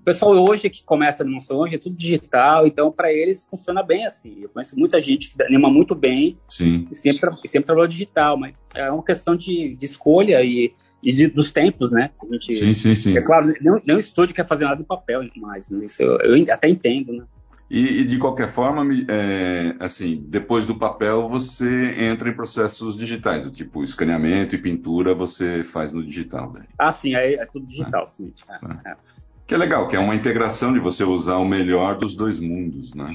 O 0.00 0.04
pessoal 0.04 0.32
hoje 0.32 0.68
que 0.68 0.82
começa 0.82 1.22
a 1.22 1.24
animação 1.24 1.58
hoje 1.58 1.76
é 1.76 1.78
tudo 1.78 1.96
digital, 1.96 2.66
então 2.66 2.90
para 2.90 3.12
eles 3.12 3.46
funciona 3.46 3.82
bem 3.82 4.04
assim. 4.04 4.38
Eu 4.40 4.48
conheço 4.48 4.78
muita 4.78 5.00
gente 5.00 5.30
que 5.30 5.42
anima 5.42 5.70
muito 5.70 5.94
bem 5.94 6.38
Sim. 6.50 6.88
e 6.90 6.94
sempre, 6.94 7.30
sempre 7.46 7.66
trabalhou 7.66 7.88
digital, 7.88 8.36
mas 8.36 8.54
é 8.74 8.90
uma 8.90 9.04
questão 9.04 9.36
de, 9.36 9.74
de 9.76 9.84
escolha 9.84 10.42
e, 10.42 10.74
e 11.04 11.12
de, 11.12 11.26
dos 11.28 11.52
tempos, 11.52 11.92
né? 11.92 12.10
A 12.20 12.32
gente, 12.32 12.56
sim, 12.56 12.74
sim, 12.74 12.94
sim. 12.94 13.16
É 13.16 13.22
claro, 13.22 13.52
nenhum, 13.60 13.80
nenhum 13.86 13.98
estúdio 13.98 14.34
quer 14.34 14.46
fazer 14.46 14.64
nada 14.64 14.80
em 14.80 14.84
papel 14.84 15.22
mais, 15.36 15.68
né? 15.68 15.84
Isso 15.84 16.02
eu, 16.02 16.18
eu 16.20 16.52
até 16.52 16.68
entendo, 16.68 17.12
né? 17.12 17.24
E, 17.70 18.00
e, 18.00 18.04
de 18.04 18.18
qualquer 18.18 18.48
forma, 18.48 18.86
é, 19.08 19.74
assim, 19.80 20.22
depois 20.28 20.66
do 20.66 20.76
papel 20.76 21.28
você 21.28 21.94
entra 21.98 22.28
em 22.28 22.34
processos 22.34 22.96
digitais, 22.96 23.42
do 23.42 23.50
tipo 23.50 23.82
escaneamento 23.82 24.54
e 24.54 24.58
pintura 24.58 25.14
você 25.14 25.62
faz 25.62 25.92
no 25.92 26.04
digital. 26.04 26.52
Daí. 26.52 26.64
Ah, 26.78 26.92
sim, 26.92 27.14
é, 27.16 27.34
é 27.34 27.46
tudo 27.46 27.66
digital, 27.66 28.04
é. 28.04 28.06
sim. 28.06 28.32
É, 28.48 28.90
é. 28.90 28.96
Que 29.46 29.54
é 29.54 29.58
legal, 29.58 29.88
que 29.88 29.96
é 29.96 29.98
uma 29.98 30.14
integração 30.14 30.72
de 30.72 30.78
você 30.78 31.04
usar 31.04 31.36
o 31.36 31.44
melhor 31.44 31.98
dos 31.98 32.14
dois 32.14 32.38
mundos, 32.38 32.94
né? 32.94 33.14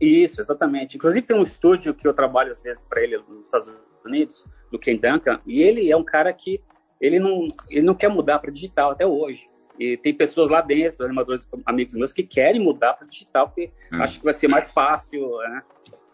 Isso, 0.00 0.40
exatamente. 0.40 0.96
Inclusive 0.96 1.24
tem 1.24 1.36
um 1.36 1.42
estúdio 1.42 1.94
que 1.94 2.08
eu 2.08 2.12
trabalho 2.12 2.50
às 2.50 2.62
vezes 2.62 2.84
para 2.84 3.02
ele 3.02 3.18
nos 3.28 3.46
Estados 3.46 3.70
Unidos, 4.04 4.46
do 4.70 4.78
Ken 4.78 4.96
Duncan, 4.96 5.38
e 5.46 5.62
ele 5.62 5.90
é 5.90 5.96
um 5.96 6.02
cara 6.02 6.32
que 6.32 6.60
ele 7.02 7.18
não, 7.18 7.48
ele 7.68 7.84
não 7.84 7.94
quer 7.94 8.08
mudar 8.08 8.38
para 8.38 8.50
digital 8.50 8.92
até 8.92 9.04
hoje. 9.04 9.50
E 9.78 9.96
tem 9.96 10.14
pessoas 10.14 10.48
lá 10.48 10.60
dentro, 10.60 11.04
animadores 11.04 11.48
amigos 11.66 11.94
meus, 11.94 12.12
que 12.12 12.22
querem 12.22 12.60
mudar 12.60 12.94
para 12.94 13.06
digital, 13.06 13.48
porque 13.48 13.72
hum. 13.92 14.02
acho 14.02 14.18
que 14.18 14.24
vai 14.24 14.34
ser 14.34 14.48
mais 14.48 14.70
fácil, 14.70 15.28
né? 15.38 15.62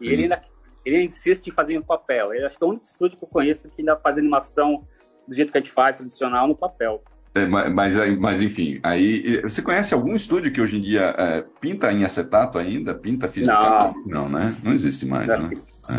E 0.00 0.09
ele 0.09 0.23
ainda 0.23 0.42
ele 0.85 1.02
insiste 1.02 1.49
em 1.49 1.52
fazer 1.52 1.75
em 1.75 1.83
papel. 1.83 2.33
Eu 2.33 2.47
acho 2.47 2.57
que 2.57 2.64
é 2.64 2.66
o 2.66 2.71
único 2.71 2.87
estúdio 2.87 3.18
que 3.18 3.25
eu 3.25 3.28
conheço 3.28 3.71
que 3.71 3.83
ainda 3.83 3.97
faz 3.97 4.16
animação 4.16 4.87
do 5.26 5.35
jeito 5.35 5.52
que 5.52 5.59
a 5.59 5.61
gente 5.61 5.73
faz, 5.73 5.97
tradicional, 5.97 6.49
no 6.49 6.57
papel. 6.57 7.02
É, 7.35 7.47
mas, 7.47 7.95
mas, 8.19 8.41
enfim, 8.41 8.80
aí 8.82 9.43
você 9.43 9.60
conhece 9.60 9.93
algum 9.93 10.15
estúdio 10.15 10.50
que 10.50 10.60
hoje 10.60 10.78
em 10.78 10.80
dia 10.80 11.15
é, 11.19 11.45
pinta 11.60 11.93
em 11.93 12.04
acetato 12.04 12.58
ainda? 12.58 12.95
Pinta 12.95 13.28
fisicamente? 13.28 14.00
Não, 14.06 14.23
não 14.23 14.39
né? 14.39 14.56
Não 14.62 14.73
existe 14.73 15.04
mais, 15.04 15.28
é, 15.28 15.36
né? 15.36 15.50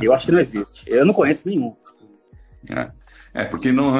Eu 0.01 0.11
acho 0.11 0.25
que 0.25 0.31
não 0.31 0.39
existe. 0.39 0.83
Eu 0.87 1.05
não 1.05 1.13
conheço 1.13 1.47
nenhum. 1.47 1.75
É, 2.69 2.91
é 3.33 3.45
porque 3.45 3.71
não. 3.71 3.95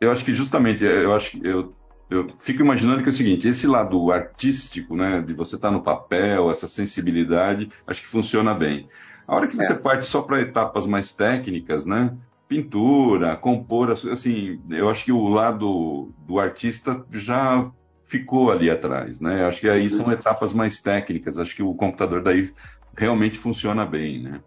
Eu 0.00 0.12
acho 0.12 0.24
que 0.24 0.32
justamente, 0.32 0.84
eu 0.84 1.14
acho 1.14 1.32
que 1.32 1.46
eu 1.46 1.74
eu 2.08 2.28
fico 2.38 2.62
imaginando 2.62 3.02
que 3.02 3.08
é 3.08 3.12
o 3.12 3.12
seguinte, 3.12 3.48
esse 3.48 3.66
lado 3.66 4.12
artístico, 4.12 4.94
né, 4.94 5.20
de 5.20 5.34
você 5.34 5.56
estar 5.56 5.68
tá 5.68 5.74
no 5.74 5.82
papel, 5.82 6.50
essa 6.50 6.68
sensibilidade, 6.68 7.68
acho 7.84 8.02
que 8.02 8.06
funciona 8.06 8.54
bem. 8.54 8.88
A 9.26 9.34
hora 9.34 9.48
que 9.48 9.56
você 9.56 9.72
é. 9.72 9.76
parte 9.76 10.04
só 10.04 10.22
para 10.22 10.40
etapas 10.40 10.86
mais 10.86 11.12
técnicas, 11.12 11.84
né, 11.84 12.16
pintura, 12.48 13.36
compor, 13.36 13.90
assim, 13.90 14.60
eu 14.70 14.88
acho 14.88 15.04
que 15.04 15.12
o 15.12 15.28
lado 15.28 16.12
do 16.26 16.38
artista 16.38 17.04
já 17.10 17.68
ficou 18.04 18.52
ali 18.52 18.70
atrás, 18.70 19.20
né? 19.20 19.44
Acho 19.44 19.60
que 19.60 19.68
aí 19.68 19.90
são 19.90 20.12
etapas 20.12 20.54
mais 20.54 20.80
técnicas. 20.80 21.38
Acho 21.38 21.56
que 21.56 21.62
o 21.64 21.74
computador 21.74 22.22
daí 22.22 22.52
realmente 22.96 23.36
funciona 23.36 23.84
bem, 23.84 24.22
né? 24.22 24.40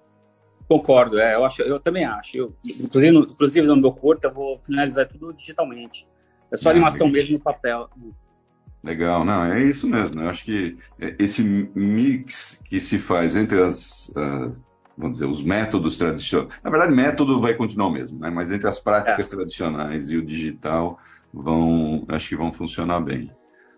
Concordo, 0.70 1.20
é, 1.20 1.34
eu 1.34 1.44
acho, 1.44 1.64
eu 1.64 1.80
também 1.80 2.06
acho. 2.06 2.38
Eu, 2.38 2.56
inclusive, 2.64 3.12
no, 3.12 3.22
inclusive 3.22 3.66
no 3.66 3.76
meu 3.76 3.92
curto 3.92 4.26
eu 4.26 4.32
vou 4.32 4.60
finalizar 4.60 5.08
tudo 5.08 5.34
digitalmente. 5.34 6.08
É 6.52 6.58
só 6.58 6.70
animação 6.70 7.10
mesmo 7.10 7.34
no 7.34 7.40
papel. 7.40 7.90
Legal, 8.84 9.26
não, 9.26 9.46
é 9.46 9.64
isso 9.64 9.90
mesmo. 9.90 10.22
Eu 10.22 10.30
acho 10.30 10.46
que 10.46 10.78
esse 11.18 11.44
mix 11.44 12.62
que 12.66 12.80
se 12.80 13.00
faz 13.00 13.36
entre 13.36 13.64
as, 13.64 14.10
uh, 14.10 14.52
vamos 14.96 15.14
dizer, 15.14 15.26
os 15.26 15.42
métodos 15.42 15.98
tradicionais. 15.98 16.54
Na 16.64 16.70
verdade, 16.70 16.94
método 16.94 17.42
vai 17.42 17.56
continuar 17.56 17.88
o 17.88 17.92
mesmo, 17.92 18.20
né? 18.20 18.30
Mas 18.30 18.52
entre 18.52 18.70
as 18.70 18.80
práticas 18.80 19.34
é. 19.34 19.36
tradicionais 19.36 20.12
e 20.12 20.18
o 20.18 20.26
digital 20.26 21.00
vão, 21.34 22.06
acho 22.10 22.30
que 22.30 22.36
vão 22.36 22.54
funcionar 22.54 23.00
bem. 23.00 23.32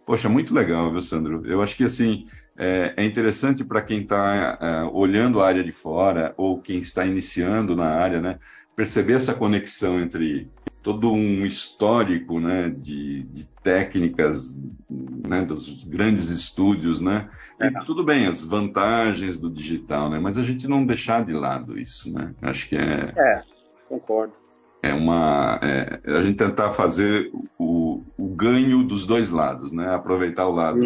Poxa, 0.06 0.28
muito 0.28 0.54
legal, 0.54 0.92
viu, 0.92 1.00
Sandro? 1.00 1.48
Eu 1.48 1.62
acho 1.62 1.78
que 1.78 1.86
assim 1.86 2.28
é, 2.58 2.94
é 2.98 3.06
interessante 3.06 3.64
para 3.64 3.82
quem 3.82 4.02
está 4.02 4.58
é, 4.60 4.84
olhando 4.84 5.40
a 5.40 5.48
área 5.48 5.64
de 5.64 5.72
fora 5.72 6.34
ou 6.38 6.62
quem 6.62 6.80
está 6.80 7.06
iniciando 7.06 7.76
na 7.76 7.88
área, 7.88 8.22
né? 8.22 8.40
Perceber 8.76 9.14
essa 9.14 9.34
conexão 9.34 10.00
entre 10.00 10.50
todo 10.82 11.12
um 11.12 11.46
histórico 11.46 12.40
né, 12.40 12.70
de, 12.70 13.24
de 13.24 13.48
técnicas 13.64 14.60
né, 14.90 15.44
dos 15.44 15.84
grandes 15.84 16.30
estúdios, 16.30 17.00
né? 17.00 17.30
E 17.60 17.66
é. 17.66 17.84
tudo 17.86 18.04
bem, 18.04 18.28
as 18.28 18.44
vantagens 18.44 19.40
do 19.40 19.50
digital, 19.50 20.10
né? 20.10 20.20
Mas 20.20 20.38
a 20.38 20.44
gente 20.44 20.68
não 20.68 20.86
deixar 20.86 21.24
de 21.24 21.34
lado 21.34 21.80
isso, 21.80 22.14
né? 22.14 22.34
Acho 22.42 22.68
que 22.68 22.76
é. 22.76 23.14
É, 23.16 23.44
concordo. 23.88 24.34
É 24.82 24.94
uma. 24.94 25.60
É, 25.62 26.00
a 26.18 26.22
gente 26.22 26.38
tentar 26.38 26.72
fazer 26.72 27.32
o, 27.60 28.04
o 28.18 28.28
ganho 28.30 28.84
dos 28.84 29.06
dois 29.06 29.30
lados, 29.30 29.72
né? 29.72 29.94
Aproveitar 29.94 30.48
o 30.48 30.52
lado 30.52 30.80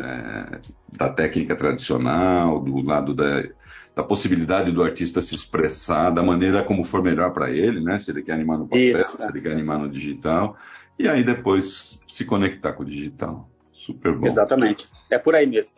é, 0.00 0.60
da 0.92 1.08
técnica 1.08 1.54
tradicional, 1.56 2.60
do 2.60 2.80
lado 2.80 3.14
da 3.14 3.44
da 3.94 4.02
possibilidade 4.02 4.72
do 4.72 4.82
artista 4.82 5.22
se 5.22 5.34
expressar 5.34 6.10
da 6.10 6.22
maneira 6.22 6.64
como 6.64 6.82
for 6.82 7.02
melhor 7.02 7.32
para 7.32 7.50
ele, 7.50 7.80
né? 7.80 7.96
Se 7.98 8.10
ele 8.10 8.22
quer 8.22 8.32
animar 8.32 8.58
no 8.58 8.66
papel, 8.66 8.98
Isso, 8.98 9.16
se 9.16 9.28
ele 9.28 9.40
quer 9.40 9.52
animar 9.52 9.78
no 9.78 9.88
digital, 9.88 10.56
e 10.98 11.08
aí 11.08 11.22
depois 11.22 12.00
se 12.06 12.24
conectar 12.24 12.72
com 12.72 12.82
o 12.82 12.86
digital. 12.86 13.48
Super 13.72 14.16
bom. 14.16 14.26
Exatamente. 14.26 14.88
É 15.10 15.18
por 15.18 15.34
aí 15.34 15.46
mesmo. 15.46 15.76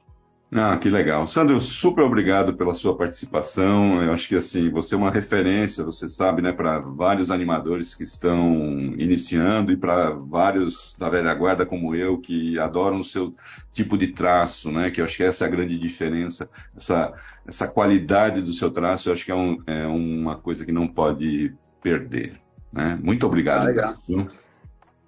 Ah, 0.52 0.78
que 0.78 0.88
legal. 0.88 1.26
Sandro, 1.26 1.60
super 1.60 2.04
obrigado 2.04 2.54
pela 2.54 2.72
sua 2.72 2.96
participação. 2.96 4.00
Eu 4.02 4.12
acho 4.12 4.28
que 4.28 4.36
assim, 4.36 4.70
você 4.70 4.94
é 4.94 4.98
uma 4.98 5.10
referência, 5.10 5.84
você 5.84 6.08
sabe, 6.08 6.40
né, 6.40 6.52
para 6.52 6.78
vários 6.78 7.32
animadores 7.32 7.96
que 7.96 8.04
estão 8.04 8.94
iniciando 8.96 9.72
e 9.72 9.76
para 9.76 10.10
vários 10.10 10.96
da 10.98 11.10
velha 11.10 11.34
guarda 11.34 11.66
como 11.66 11.96
eu 11.96 12.18
que 12.18 12.58
adoram 12.60 13.00
o 13.00 13.04
seu 13.04 13.34
tipo 13.72 13.98
de 13.98 14.08
traço, 14.08 14.70
né? 14.70 14.90
Que 14.90 15.00
eu 15.00 15.04
acho 15.04 15.16
que 15.16 15.24
essa 15.24 15.44
é 15.44 15.48
a 15.48 15.50
grande 15.50 15.76
diferença, 15.76 16.48
essa, 16.76 17.12
essa 17.46 17.66
qualidade 17.66 18.40
do 18.40 18.52
seu 18.52 18.70
traço, 18.70 19.08
eu 19.08 19.14
acho 19.14 19.24
que 19.24 19.32
é, 19.32 19.34
um, 19.34 19.58
é 19.66 19.86
uma 19.86 20.36
coisa 20.38 20.64
que 20.64 20.72
não 20.72 20.86
pode 20.86 21.52
perder. 21.82 22.40
Né? 22.72 22.96
Muito 23.02 23.26
obrigado. 23.26 23.62
Ah, 23.62 23.66
legal. 23.66 23.94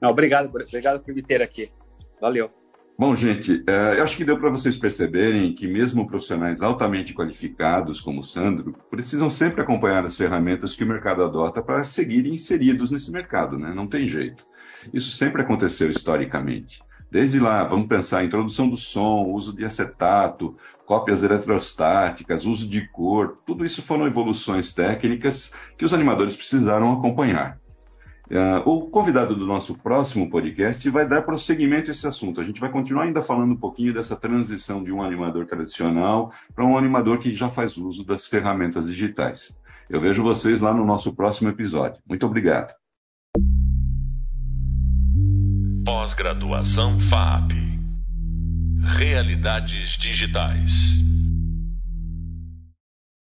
Não, 0.00 0.10
obrigado, 0.10 0.48
obrigado 0.48 1.00
por 1.00 1.14
me 1.14 1.22
ter 1.22 1.42
aqui. 1.42 1.70
Valeu. 2.20 2.57
Bom, 3.00 3.14
gente, 3.14 3.62
é, 3.64 4.00
eu 4.00 4.02
acho 4.02 4.16
que 4.16 4.24
deu 4.24 4.36
para 4.40 4.50
vocês 4.50 4.76
perceberem 4.76 5.54
que 5.54 5.68
mesmo 5.68 6.08
profissionais 6.08 6.60
altamente 6.60 7.14
qualificados, 7.14 8.00
como 8.00 8.18
o 8.18 8.24
Sandro, 8.24 8.74
precisam 8.90 9.30
sempre 9.30 9.60
acompanhar 9.62 10.04
as 10.04 10.16
ferramentas 10.16 10.74
que 10.74 10.82
o 10.82 10.86
mercado 10.86 11.22
adota 11.22 11.62
para 11.62 11.84
seguirem 11.84 12.34
inseridos 12.34 12.90
nesse 12.90 13.12
mercado, 13.12 13.56
né? 13.56 13.72
Não 13.72 13.86
tem 13.86 14.04
jeito. 14.04 14.44
Isso 14.92 15.12
sempre 15.12 15.42
aconteceu 15.42 15.88
historicamente. 15.88 16.82
Desde 17.08 17.38
lá, 17.38 17.62
vamos 17.62 17.86
pensar, 17.86 18.24
introdução 18.24 18.68
do 18.68 18.76
som, 18.76 19.26
uso 19.28 19.54
de 19.54 19.64
acetato, 19.64 20.56
cópias 20.84 21.22
eletrostáticas, 21.22 22.46
uso 22.46 22.68
de 22.68 22.88
cor, 22.88 23.38
tudo 23.46 23.64
isso 23.64 23.80
foram 23.80 24.08
evoluções 24.08 24.74
técnicas 24.74 25.54
que 25.76 25.84
os 25.84 25.94
animadores 25.94 26.34
precisaram 26.34 26.92
acompanhar. 26.92 27.60
Uh, 28.30 28.68
o 28.68 28.90
convidado 28.90 29.34
do 29.34 29.46
nosso 29.46 29.74
próximo 29.74 30.28
podcast 30.28 30.88
vai 30.90 31.08
dar 31.08 31.22
prosseguimento 31.22 31.90
a 31.90 31.92
esse 31.92 32.06
assunto. 32.06 32.40
A 32.40 32.44
gente 32.44 32.60
vai 32.60 32.70
continuar 32.70 33.04
ainda 33.04 33.22
falando 33.22 33.52
um 33.52 33.56
pouquinho 33.56 33.94
dessa 33.94 34.14
transição 34.14 34.84
de 34.84 34.92
um 34.92 35.02
animador 35.02 35.46
tradicional 35.46 36.32
para 36.54 36.64
um 36.64 36.76
animador 36.76 37.18
que 37.18 37.34
já 37.34 37.48
faz 37.48 37.78
uso 37.78 38.04
das 38.04 38.26
ferramentas 38.26 38.86
digitais. 38.86 39.58
Eu 39.88 40.00
vejo 40.00 40.22
vocês 40.22 40.60
lá 40.60 40.74
no 40.74 40.84
nosso 40.84 41.14
próximo 41.14 41.48
episódio. 41.48 42.02
Muito 42.06 42.26
obrigado. 42.26 42.74
Pós-graduação 45.86 47.00
FAP 47.00 47.52
Realidades 48.96 49.96
Digitais. 49.96 50.98